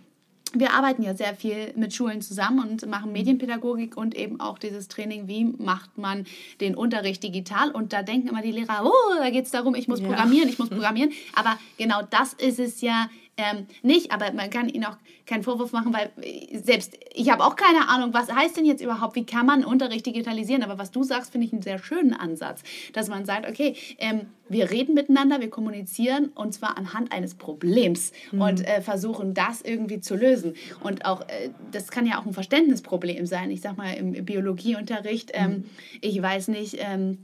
wir 0.54 0.72
arbeiten 0.72 1.02
ja 1.02 1.14
sehr 1.14 1.34
viel 1.34 1.72
mit 1.76 1.92
Schulen 1.94 2.22
zusammen 2.22 2.60
und 2.60 2.86
machen 2.86 3.12
Medienpädagogik 3.12 3.96
und 3.96 4.14
eben 4.14 4.40
auch 4.40 4.58
dieses 4.58 4.88
Training, 4.88 5.28
wie 5.28 5.44
macht 5.44 5.98
man 5.98 6.24
den 6.60 6.74
Unterricht 6.74 7.22
digital. 7.22 7.70
Und 7.70 7.92
da 7.92 8.02
denken 8.02 8.28
immer 8.28 8.42
die 8.42 8.52
Lehrer, 8.52 8.84
oh, 8.84 9.18
da 9.18 9.30
geht 9.30 9.44
es 9.44 9.50
darum, 9.50 9.74
ich 9.74 9.88
muss 9.88 10.00
programmieren, 10.00 10.48
ich 10.48 10.58
muss 10.58 10.68
programmieren. 10.70 11.12
Aber 11.34 11.58
genau 11.76 12.00
das 12.08 12.32
ist 12.32 12.58
es 12.58 12.80
ja 12.80 13.10
ähm, 13.38 13.66
nicht, 13.82 14.10
aber 14.10 14.32
man 14.32 14.50
kann 14.50 14.68
ihnen 14.68 14.84
auch 14.84 14.96
keinen 15.24 15.44
Vorwurf 15.44 15.72
machen, 15.72 15.94
weil 15.94 16.10
äh, 16.20 16.58
selbst 16.58 16.98
ich 17.14 17.30
habe 17.30 17.44
auch 17.44 17.54
keine 17.54 17.88
Ahnung, 17.88 18.12
was 18.12 18.32
heißt 18.32 18.56
denn 18.56 18.66
jetzt 18.66 18.82
überhaupt, 18.82 19.14
wie 19.14 19.24
kann 19.24 19.46
man 19.46 19.64
Unterricht 19.64 20.04
digitalisieren? 20.04 20.64
Aber 20.64 20.76
was 20.76 20.90
du 20.90 21.04
sagst, 21.04 21.30
finde 21.30 21.46
ich 21.46 21.52
einen 21.52 21.62
sehr 21.62 21.78
schönen 21.78 22.12
Ansatz, 22.12 22.62
dass 22.92 23.08
man 23.08 23.24
sagt, 23.24 23.48
okay, 23.48 23.76
ähm, 23.98 24.22
wir 24.48 24.70
reden 24.70 24.94
miteinander, 24.94 25.40
wir 25.40 25.50
kommunizieren 25.50 26.30
und 26.34 26.52
zwar 26.52 26.76
anhand 26.76 27.12
eines 27.12 27.36
Problems 27.36 28.12
mhm. 28.32 28.40
und 28.40 28.66
äh, 28.66 28.82
versuchen 28.82 29.34
das 29.34 29.62
irgendwie 29.62 30.00
zu 30.00 30.16
lösen. 30.16 30.54
Und 30.82 31.04
auch, 31.04 31.20
äh, 31.22 31.50
das 31.70 31.88
kann 31.88 32.06
ja 32.06 32.18
auch 32.18 32.26
ein 32.26 32.32
Verständnisproblem 32.32 33.24
sein. 33.26 33.50
Ich 33.52 33.60
sag 33.60 33.76
mal, 33.76 33.94
im 33.94 34.24
Biologieunterricht, 34.24 35.30
ähm, 35.34 35.50
mhm. 35.50 35.64
ich 36.00 36.20
weiß 36.20 36.48
nicht, 36.48 36.78
ähm, 36.80 37.18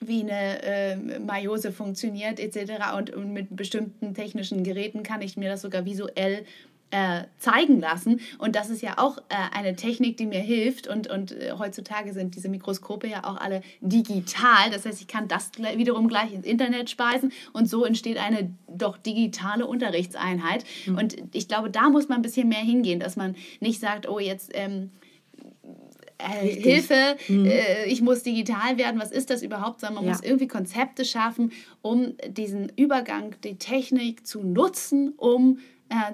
wie 0.00 0.22
eine 0.22 0.62
äh, 0.62 0.96
Meiose 1.18 1.72
funktioniert 1.72 2.40
etc. 2.40 2.96
Und, 2.96 3.10
und, 3.10 3.32
mit 3.32 3.54
bestimmten 3.54 4.14
technischen 4.14 4.64
Geräten 4.64 5.02
kann 5.02 5.22
ich 5.22 5.36
mir 5.36 5.50
das 5.50 5.62
sogar 5.62 5.84
visuell 5.84 6.44
äh, 6.90 7.24
zeigen 7.38 7.80
lassen. 7.80 8.20
Und 8.38 8.56
das 8.56 8.70
ist 8.70 8.82
ja 8.82 8.98
auch 8.98 9.18
äh, 9.28 9.56
eine 9.56 9.76
Technik, 9.76 10.16
die 10.16 10.26
mir 10.26 10.40
hilft. 10.40 10.88
Und, 10.88 11.08
und 11.08 11.32
äh, 11.32 11.52
heutzutage 11.58 12.12
sind 12.12 12.34
diese 12.34 12.48
Mikroskope 12.48 13.06
ja 13.06 13.24
auch 13.24 13.36
alle 13.36 13.62
digital. 13.80 14.70
Das 14.72 14.86
heißt, 14.86 15.00
ich 15.00 15.06
kann 15.06 15.28
das 15.28 15.52
wiederum 15.76 16.08
gleich 16.08 16.32
ins 16.32 16.46
Internet 16.46 16.90
speisen 16.90 17.32
und 17.52 17.68
so 17.68 17.84
entsteht 17.84 18.18
eine 18.18 18.50
doch 18.68 18.96
digitale 18.96 19.66
Unterrichtseinheit. 19.66 20.64
Mhm. 20.86 20.98
Und 20.98 21.16
ich 21.32 21.46
glaube, 21.46 21.70
da 21.70 21.90
muss 21.90 22.08
man 22.08 22.18
ein 22.18 22.22
bisschen 22.22 22.48
mehr 22.48 22.58
hingehen, 22.58 23.00
dass 23.00 23.16
man 23.16 23.36
nicht 23.60 23.80
sagt, 23.80 24.08
oh, 24.08 24.18
jetzt... 24.18 24.50
Ähm, 24.54 24.90
äh, 26.42 26.48
Hilfe, 26.48 27.16
mhm. 27.28 27.46
äh, 27.46 27.84
ich 27.86 28.02
muss 28.02 28.22
digital 28.22 28.78
werden, 28.78 29.00
was 29.00 29.10
ist 29.10 29.30
das 29.30 29.42
überhaupt, 29.42 29.80
sondern 29.80 29.96
man 29.96 30.04
ja. 30.04 30.10
muss 30.12 30.22
irgendwie 30.22 30.48
Konzepte 30.48 31.04
schaffen, 31.04 31.52
um 31.82 32.14
diesen 32.28 32.70
Übergang, 32.76 33.34
die 33.44 33.56
Technik 33.56 34.26
zu 34.26 34.42
nutzen, 34.42 35.14
um 35.16 35.58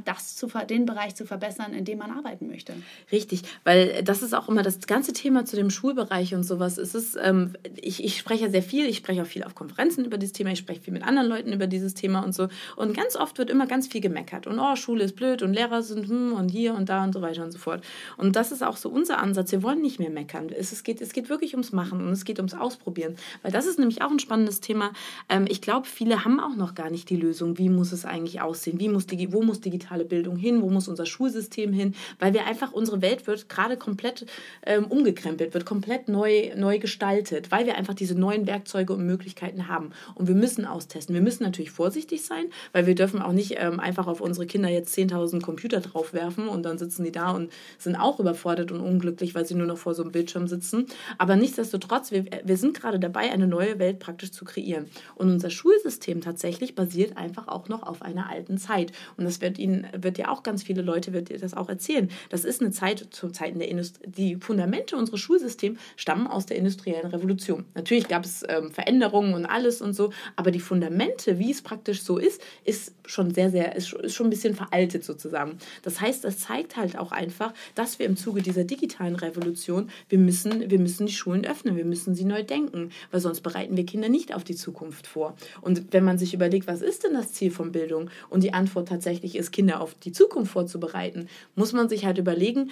das 0.04 0.36
zu, 0.36 0.48
den 0.68 0.86
Bereich 0.86 1.14
zu 1.14 1.26
verbessern, 1.26 1.74
in 1.74 1.84
dem 1.84 1.98
man 1.98 2.10
arbeiten 2.10 2.48
möchte. 2.48 2.74
Richtig, 3.12 3.42
weil 3.64 4.02
das 4.02 4.22
ist 4.22 4.34
auch 4.34 4.48
immer 4.48 4.62
das 4.62 4.80
ganze 4.86 5.12
Thema 5.12 5.44
zu 5.44 5.54
dem 5.56 5.70
Schulbereich 5.70 6.34
und 6.34 6.44
sowas. 6.44 6.78
Es 6.78 6.94
ist, 6.94 7.18
ähm, 7.22 7.52
ich, 7.80 8.02
ich 8.02 8.16
spreche 8.16 8.50
sehr 8.50 8.62
viel, 8.62 8.86
ich 8.86 8.96
spreche 8.96 9.22
auch 9.22 9.26
viel 9.26 9.44
auf 9.44 9.54
Konferenzen 9.54 10.04
über 10.04 10.16
dieses 10.16 10.32
Thema, 10.32 10.50
ich 10.50 10.58
spreche 10.60 10.80
viel 10.80 10.94
mit 10.94 11.02
anderen 11.02 11.28
Leuten 11.28 11.52
über 11.52 11.66
dieses 11.66 11.92
Thema 11.92 12.24
und 12.24 12.34
so. 12.34 12.48
Und 12.76 12.96
ganz 12.96 13.16
oft 13.16 13.36
wird 13.36 13.50
immer 13.50 13.66
ganz 13.66 13.86
viel 13.86 14.00
gemeckert. 14.00 14.46
Und 14.46 14.58
oh, 14.58 14.76
Schule 14.76 15.04
ist 15.04 15.14
blöd 15.14 15.42
und 15.42 15.52
Lehrer 15.52 15.82
sind 15.82 16.08
hm 16.08 16.32
und 16.32 16.48
hier 16.48 16.74
und 16.74 16.88
da 16.88 17.04
und 17.04 17.12
so 17.12 17.20
weiter 17.20 17.44
und 17.44 17.52
so 17.52 17.58
fort. 17.58 17.84
Und 18.16 18.34
das 18.34 18.52
ist 18.52 18.62
auch 18.62 18.78
so 18.78 18.88
unser 18.88 19.18
Ansatz. 19.18 19.52
Wir 19.52 19.62
wollen 19.62 19.82
nicht 19.82 19.98
mehr 19.98 20.10
meckern. 20.10 20.48
Es, 20.48 20.72
es, 20.72 20.84
geht, 20.84 21.02
es 21.02 21.12
geht 21.12 21.28
wirklich 21.28 21.52
ums 21.52 21.72
Machen 21.72 22.00
und 22.00 22.12
es 22.12 22.24
geht 22.24 22.38
ums 22.38 22.54
Ausprobieren. 22.54 23.16
Weil 23.42 23.52
das 23.52 23.66
ist 23.66 23.78
nämlich 23.78 24.00
auch 24.00 24.10
ein 24.10 24.20
spannendes 24.20 24.60
Thema. 24.60 24.92
Ähm, 25.28 25.44
ich 25.48 25.60
glaube, 25.60 25.86
viele 25.86 26.24
haben 26.24 26.40
auch 26.40 26.56
noch 26.56 26.74
gar 26.74 26.88
nicht 26.88 27.10
die 27.10 27.16
Lösung, 27.16 27.58
wie 27.58 27.68
muss 27.68 27.92
es 27.92 28.06
eigentlich 28.06 28.40
aussehen, 28.40 28.80
wie 28.80 28.88
muss, 28.88 29.06
wo 29.28 29.42
muss 29.42 29.60
digitale 29.66 30.04
Bildung 30.04 30.36
hin, 30.36 30.62
wo 30.62 30.70
muss 30.70 30.88
unser 30.88 31.06
Schulsystem 31.06 31.72
hin, 31.72 31.94
weil 32.18 32.32
wir 32.32 32.46
einfach, 32.46 32.72
unsere 32.72 33.02
Welt 33.02 33.26
wird 33.26 33.48
gerade 33.48 33.76
komplett 33.76 34.26
ähm, 34.64 34.86
umgekrempelt, 34.86 35.52
wird 35.52 35.66
komplett 35.66 36.08
neu, 36.08 36.52
neu 36.56 36.78
gestaltet, 36.78 37.50
weil 37.50 37.66
wir 37.66 37.76
einfach 37.76 37.94
diese 37.94 38.14
neuen 38.14 38.46
Werkzeuge 38.46 38.92
und 38.92 39.04
Möglichkeiten 39.04 39.68
haben. 39.68 39.90
Und 40.14 40.28
wir 40.28 40.34
müssen 40.34 40.64
austesten. 40.64 41.14
Wir 41.14 41.22
müssen 41.22 41.42
natürlich 41.42 41.70
vorsichtig 41.70 42.24
sein, 42.24 42.46
weil 42.72 42.86
wir 42.86 42.94
dürfen 42.94 43.20
auch 43.20 43.32
nicht 43.32 43.56
ähm, 43.58 43.80
einfach 43.80 44.06
auf 44.06 44.20
unsere 44.20 44.46
Kinder 44.46 44.68
jetzt 44.68 44.96
10.000 44.96 45.42
Computer 45.42 45.80
draufwerfen 45.80 46.48
und 46.48 46.62
dann 46.64 46.78
sitzen 46.78 47.04
die 47.04 47.12
da 47.12 47.30
und 47.30 47.50
sind 47.78 47.96
auch 47.96 48.20
überfordert 48.20 48.70
und 48.70 48.80
unglücklich, 48.80 49.34
weil 49.34 49.46
sie 49.46 49.54
nur 49.54 49.66
noch 49.66 49.78
vor 49.78 49.94
so 49.94 50.02
einem 50.02 50.12
Bildschirm 50.12 50.46
sitzen. 50.46 50.86
Aber 51.18 51.36
nichtsdestotrotz, 51.36 52.12
wir, 52.12 52.24
wir 52.44 52.56
sind 52.56 52.78
gerade 52.78 53.00
dabei, 53.00 53.30
eine 53.32 53.46
neue 53.46 53.78
Welt 53.78 53.98
praktisch 53.98 54.30
zu 54.30 54.44
kreieren. 54.44 54.86
Und 55.16 55.30
unser 55.30 55.50
Schulsystem 55.50 56.20
tatsächlich 56.20 56.74
basiert 56.74 57.16
einfach 57.16 57.48
auch 57.48 57.68
noch 57.68 57.82
auf 57.82 58.02
einer 58.02 58.30
alten 58.30 58.58
Zeit. 58.58 58.92
Und 59.16 59.24
das 59.24 59.40
wird 59.40 59.55
Ihnen 59.58 59.86
wird 59.96 60.18
ja 60.18 60.28
auch 60.28 60.42
ganz 60.42 60.62
viele 60.62 60.82
Leute, 60.82 61.12
wird 61.12 61.30
das 61.42 61.54
auch 61.54 61.68
erzählen. 61.68 62.10
Das 62.30 62.44
ist 62.44 62.60
eine 62.60 62.70
Zeit 62.70 63.08
zu 63.10 63.30
Zeiten 63.30 63.58
der 63.58 63.68
Industrie. 63.68 64.06
Die 64.06 64.36
Fundamente 64.36 64.96
unseres 64.96 65.20
Schulsystems 65.20 65.78
stammen 65.96 66.26
aus 66.26 66.46
der 66.46 66.56
industriellen 66.56 67.06
Revolution. 67.06 67.64
Natürlich 67.74 68.08
gab 68.08 68.24
es 68.24 68.44
ähm, 68.48 68.70
Veränderungen 68.70 69.34
und 69.34 69.46
alles 69.46 69.80
und 69.80 69.94
so, 69.94 70.10
aber 70.36 70.50
die 70.50 70.60
Fundamente, 70.60 71.38
wie 71.38 71.50
es 71.50 71.62
praktisch 71.62 72.02
so 72.02 72.18
ist, 72.18 72.40
ist 72.64 72.94
schon 73.04 73.32
sehr, 73.32 73.50
sehr, 73.50 73.76
ist, 73.76 73.92
ist 73.92 74.14
schon 74.14 74.26
ein 74.26 74.30
bisschen 74.30 74.54
veraltet 74.54 75.04
sozusagen. 75.04 75.58
Das 75.82 76.00
heißt, 76.00 76.24
das 76.24 76.38
zeigt 76.38 76.76
halt 76.76 76.98
auch 76.98 77.12
einfach, 77.12 77.52
dass 77.74 77.98
wir 77.98 78.06
im 78.06 78.16
Zuge 78.16 78.42
dieser 78.42 78.64
digitalen 78.64 79.16
Revolution, 79.16 79.90
wir 80.08 80.18
müssen, 80.18 80.70
wir 80.70 80.78
müssen 80.78 81.06
die 81.06 81.12
Schulen 81.12 81.44
öffnen, 81.44 81.76
wir 81.76 81.84
müssen 81.84 82.14
sie 82.14 82.24
neu 82.24 82.42
denken, 82.42 82.90
weil 83.10 83.20
sonst 83.20 83.40
bereiten 83.40 83.76
wir 83.76 83.86
Kinder 83.86 84.08
nicht 84.08 84.34
auf 84.34 84.44
die 84.44 84.56
Zukunft 84.56 85.06
vor. 85.06 85.36
Und 85.60 85.92
wenn 85.92 86.04
man 86.04 86.18
sich 86.18 86.34
überlegt, 86.34 86.66
was 86.66 86.82
ist 86.82 87.04
denn 87.04 87.14
das 87.14 87.32
Ziel 87.32 87.50
von 87.50 87.72
Bildung? 87.72 88.10
Und 88.28 88.42
die 88.42 88.52
Antwort 88.52 88.88
tatsächlich 88.88 89.36
ist, 89.36 89.45
Kinder 89.50 89.80
auf 89.80 89.94
die 89.94 90.12
Zukunft 90.12 90.52
vorzubereiten, 90.52 91.28
muss 91.54 91.72
man 91.72 91.88
sich 91.88 92.04
halt 92.04 92.18
überlegen, 92.18 92.70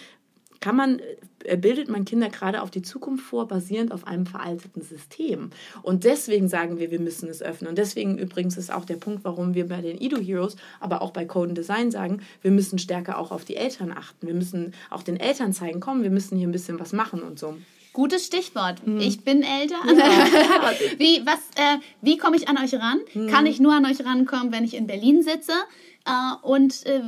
kann 0.65 0.77
man, 0.77 1.03
äh, 1.45 1.59
bildet 1.59 1.91
man 1.91 2.07
Kinder 2.07 2.31
gerade 2.31 2.63
auf 2.63 2.71
die 2.71 2.81
Zukunft 2.81 3.25
vor, 3.25 3.47
basierend 3.47 3.93
auf 3.93 4.07
einem 4.07 4.25
veralteten 4.25 4.81
System. 4.81 5.51
Und 5.83 6.05
deswegen 6.05 6.49
sagen 6.49 6.79
wir, 6.79 6.91
wir 6.91 7.01
müssen 7.01 7.29
es 7.29 7.43
öffnen. 7.43 7.69
Und 7.69 7.77
deswegen 7.77 8.17
übrigens 8.17 8.57
ist 8.57 8.73
auch 8.73 8.87
der 8.87 8.97
Punkt, 8.97 9.25
warum 9.25 9.53
wir 9.53 9.69
bei 9.69 9.83
den 9.83 10.01
Edu 10.01 10.17
Heroes, 10.19 10.57
aber 10.81 11.03
auch 11.03 11.11
bei 11.11 11.27
Code 11.27 11.51
and 11.51 11.59
Design 11.59 11.91
sagen, 11.91 12.23
wir 12.41 12.51
müssen 12.51 12.79
stärker 12.79 13.19
auch 13.19 13.31
auf 13.31 13.45
die 13.45 13.57
Eltern 13.57 13.93
achten. 13.93 14.27
Wir 14.27 14.33
müssen 14.33 14.73
auch 14.89 15.03
den 15.03 15.19
Eltern 15.19 15.53
zeigen, 15.53 15.81
komm, 15.81 16.03
wir 16.03 16.11
müssen 16.11 16.39
hier 16.39 16.49
ein 16.49 16.53
bisschen 16.53 16.81
was 16.81 16.95
machen 16.95 17.23
und 17.23 17.39
so. 17.39 17.57
Gutes 17.95 18.27
Stichwort. 18.27 18.85
Mhm. 18.85 18.99
Ich 18.99 19.25
bin 19.25 19.43
älter. 19.43 19.77
Ja. 19.87 20.73
wie 20.99 21.19
äh, 21.19 21.79
wie 22.03 22.19
komme 22.19 22.37
ich 22.37 22.49
an 22.49 22.59
euch 22.59 22.75
ran? 22.75 22.99
Mhm. 23.15 23.29
Kann 23.29 23.47
ich 23.47 23.61
nur 23.61 23.73
an 23.73 23.87
euch 23.87 24.05
rankommen, 24.05 24.53
wenn 24.53 24.65
ich 24.65 24.75
in 24.75 24.89
Berlin 24.89 25.23
sitze? 25.23 25.53
Äh, 26.05 26.35
und 26.43 26.85
äh, 26.87 27.01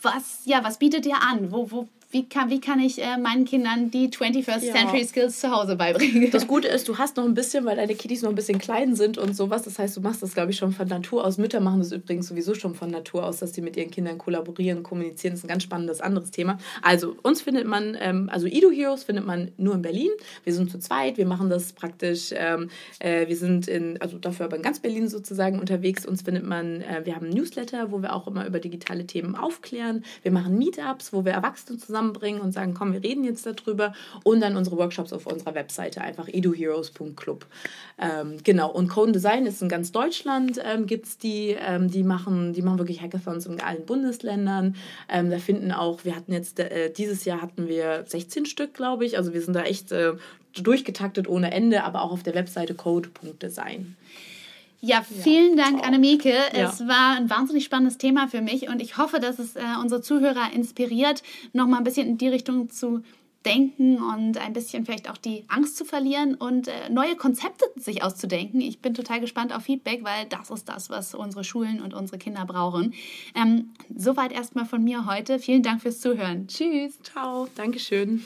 was, 0.00 0.40
ja, 0.46 0.64
was 0.64 0.78
bietet 0.78 1.04
ihr 1.04 1.20
an? 1.22 1.52
Wo, 1.52 1.70
wo, 1.70 1.88
wie 2.12 2.28
kann, 2.28 2.50
wie 2.50 2.60
kann 2.60 2.78
ich 2.78 3.02
äh, 3.02 3.16
meinen 3.16 3.46
Kindern 3.46 3.90
die 3.90 4.10
21st 4.10 4.66
ja. 4.66 4.74
Century 4.74 5.02
Skills 5.02 5.40
zu 5.40 5.50
Hause 5.50 5.76
beibringen? 5.76 6.30
Das 6.30 6.46
Gute 6.52 6.68
ist, 6.68 6.86
du 6.86 6.98
hast 6.98 7.16
noch 7.16 7.24
ein 7.24 7.32
bisschen, 7.32 7.64
weil 7.64 7.76
deine 7.76 7.94
Kiddies 7.94 8.20
noch 8.20 8.28
ein 8.28 8.34
bisschen 8.34 8.58
klein 8.58 8.94
sind 8.94 9.16
und 9.16 9.34
sowas. 9.34 9.62
Das 9.62 9.78
heißt, 9.78 9.96
du 9.96 10.02
machst 10.02 10.22
das, 10.22 10.34
glaube 10.34 10.50
ich, 10.50 10.58
schon 10.58 10.72
von 10.72 10.86
Natur 10.86 11.24
aus. 11.24 11.38
Mütter 11.38 11.60
machen 11.60 11.78
das 11.78 11.90
übrigens 11.90 12.28
sowieso 12.28 12.54
schon 12.54 12.74
von 12.74 12.90
Natur 12.90 13.24
aus, 13.24 13.38
dass 13.38 13.54
sie 13.54 13.62
mit 13.62 13.78
ihren 13.78 13.90
Kindern 13.90 14.18
kollaborieren, 14.18 14.82
kommunizieren. 14.82 15.32
Das 15.32 15.40
ist 15.40 15.44
ein 15.46 15.48
ganz 15.48 15.62
spannendes 15.62 16.02
anderes 16.02 16.30
Thema. 16.30 16.58
Also, 16.82 17.16
uns 17.22 17.40
findet 17.40 17.66
man, 17.66 17.96
ähm, 17.98 18.28
also 18.30 18.46
Edu 18.46 18.70
Heroes 18.70 19.04
findet 19.04 19.24
man 19.24 19.50
nur 19.56 19.74
in 19.74 19.80
Berlin. 19.80 20.10
Wir 20.44 20.52
sind 20.52 20.70
zu 20.70 20.78
zweit. 20.78 21.16
Wir 21.16 21.26
machen 21.26 21.48
das 21.48 21.72
praktisch, 21.72 22.34
ähm, 22.36 22.68
äh, 22.98 23.26
wir 23.26 23.36
sind 23.36 23.68
in, 23.68 23.98
also 24.02 24.18
dafür 24.18 24.46
aber 24.46 24.56
in 24.56 24.62
ganz 24.62 24.80
Berlin 24.80 25.08
sozusagen 25.08 25.58
unterwegs. 25.58 26.04
Uns 26.04 26.20
findet 26.20 26.44
man, 26.44 26.82
äh, 26.82 27.00
wir 27.04 27.16
haben 27.16 27.28
ein 27.28 27.32
Newsletter, 27.32 27.90
wo 27.90 28.02
wir 28.02 28.14
auch 28.14 28.26
immer 28.26 28.46
über 28.46 28.60
digitale 28.60 29.06
Themen 29.06 29.34
aufklären. 29.34 30.04
Wir 30.22 30.30
machen 30.30 30.58
Meetups, 30.58 31.14
wo 31.14 31.24
wir 31.24 31.32
Erwachsene 31.32 31.78
zusammen 31.78 32.01
zusammenbringen 32.02 32.40
und 32.40 32.52
sagen, 32.52 32.74
komm, 32.74 32.92
wir 32.92 33.02
reden 33.02 33.24
jetzt 33.24 33.46
darüber. 33.46 33.92
Und 34.24 34.40
dann 34.40 34.56
unsere 34.56 34.76
Workshops 34.76 35.12
auf 35.12 35.26
unserer 35.26 35.54
Webseite, 35.54 36.00
einfach 36.00 36.28
eduheroes.club. 36.28 37.46
Ähm, 37.98 38.38
genau, 38.42 38.70
und 38.70 38.88
Code 38.88 39.12
Design 39.12 39.46
ist 39.46 39.62
in 39.62 39.68
ganz 39.68 39.92
Deutschland, 39.92 40.60
ähm, 40.64 40.86
gibt 40.86 41.06
es 41.06 41.18
die, 41.18 41.56
ähm, 41.58 41.90
die, 41.90 42.02
machen, 42.02 42.52
die 42.52 42.62
machen 42.62 42.78
wirklich 42.78 43.00
Hackathons 43.00 43.46
in 43.46 43.60
allen 43.60 43.86
Bundesländern. 43.86 44.76
Ähm, 45.08 45.30
da 45.30 45.38
finden 45.38 45.72
auch, 45.72 46.04
wir 46.04 46.16
hatten 46.16 46.32
jetzt, 46.32 46.58
äh, 46.58 46.90
dieses 46.92 47.24
Jahr 47.24 47.40
hatten 47.40 47.68
wir 47.68 48.04
16 48.06 48.46
Stück, 48.46 48.74
glaube 48.74 49.04
ich. 49.04 49.16
Also 49.16 49.32
wir 49.32 49.40
sind 49.40 49.54
da 49.54 49.62
echt 49.62 49.92
äh, 49.92 50.12
durchgetaktet 50.54 51.28
ohne 51.28 51.52
Ende, 51.52 51.84
aber 51.84 52.02
auch 52.02 52.12
auf 52.12 52.22
der 52.22 52.34
Webseite 52.34 52.74
code.design. 52.74 53.96
Ja, 54.84 55.02
vielen 55.02 55.56
ja. 55.56 55.64
Dank, 55.64 55.86
Annemieke. 55.86 56.34
Ja. 56.54 56.68
Es 56.68 56.86
war 56.86 57.16
ein 57.16 57.30
wahnsinnig 57.30 57.64
spannendes 57.64 57.98
Thema 57.98 58.26
für 58.26 58.40
mich 58.40 58.68
und 58.68 58.82
ich 58.82 58.98
hoffe, 58.98 59.20
dass 59.20 59.38
es 59.38 59.54
äh, 59.54 59.62
unsere 59.80 60.02
Zuhörer 60.02 60.52
inspiriert, 60.52 61.22
noch 61.52 61.68
mal 61.68 61.78
ein 61.78 61.84
bisschen 61.84 62.08
in 62.08 62.18
die 62.18 62.28
Richtung 62.28 62.68
zu 62.68 63.02
denken 63.44 64.02
und 64.02 64.38
ein 64.38 64.52
bisschen 64.52 64.84
vielleicht 64.84 65.08
auch 65.08 65.16
die 65.16 65.44
Angst 65.48 65.76
zu 65.76 65.84
verlieren 65.84 66.34
und 66.34 66.66
äh, 66.66 66.90
neue 66.90 67.14
Konzepte 67.14 67.64
sich 67.76 68.02
auszudenken. 68.02 68.60
Ich 68.60 68.80
bin 68.80 68.94
total 68.94 69.20
gespannt 69.20 69.54
auf 69.54 69.64
Feedback, 69.64 70.02
weil 70.02 70.26
das 70.26 70.50
ist 70.50 70.68
das, 70.68 70.90
was 70.90 71.14
unsere 71.14 71.44
Schulen 71.44 71.80
und 71.80 71.94
unsere 71.94 72.18
Kinder 72.18 72.44
brauchen. 72.44 72.92
Ähm, 73.34 73.70
soweit 73.94 74.32
erstmal 74.32 74.66
von 74.66 74.82
mir 74.82 75.06
heute. 75.06 75.38
Vielen 75.38 75.62
Dank 75.62 75.82
fürs 75.82 76.00
Zuhören. 76.00 76.48
Tschüss. 76.48 76.98
Ciao. 77.02 77.48
Dankeschön. 77.54 78.24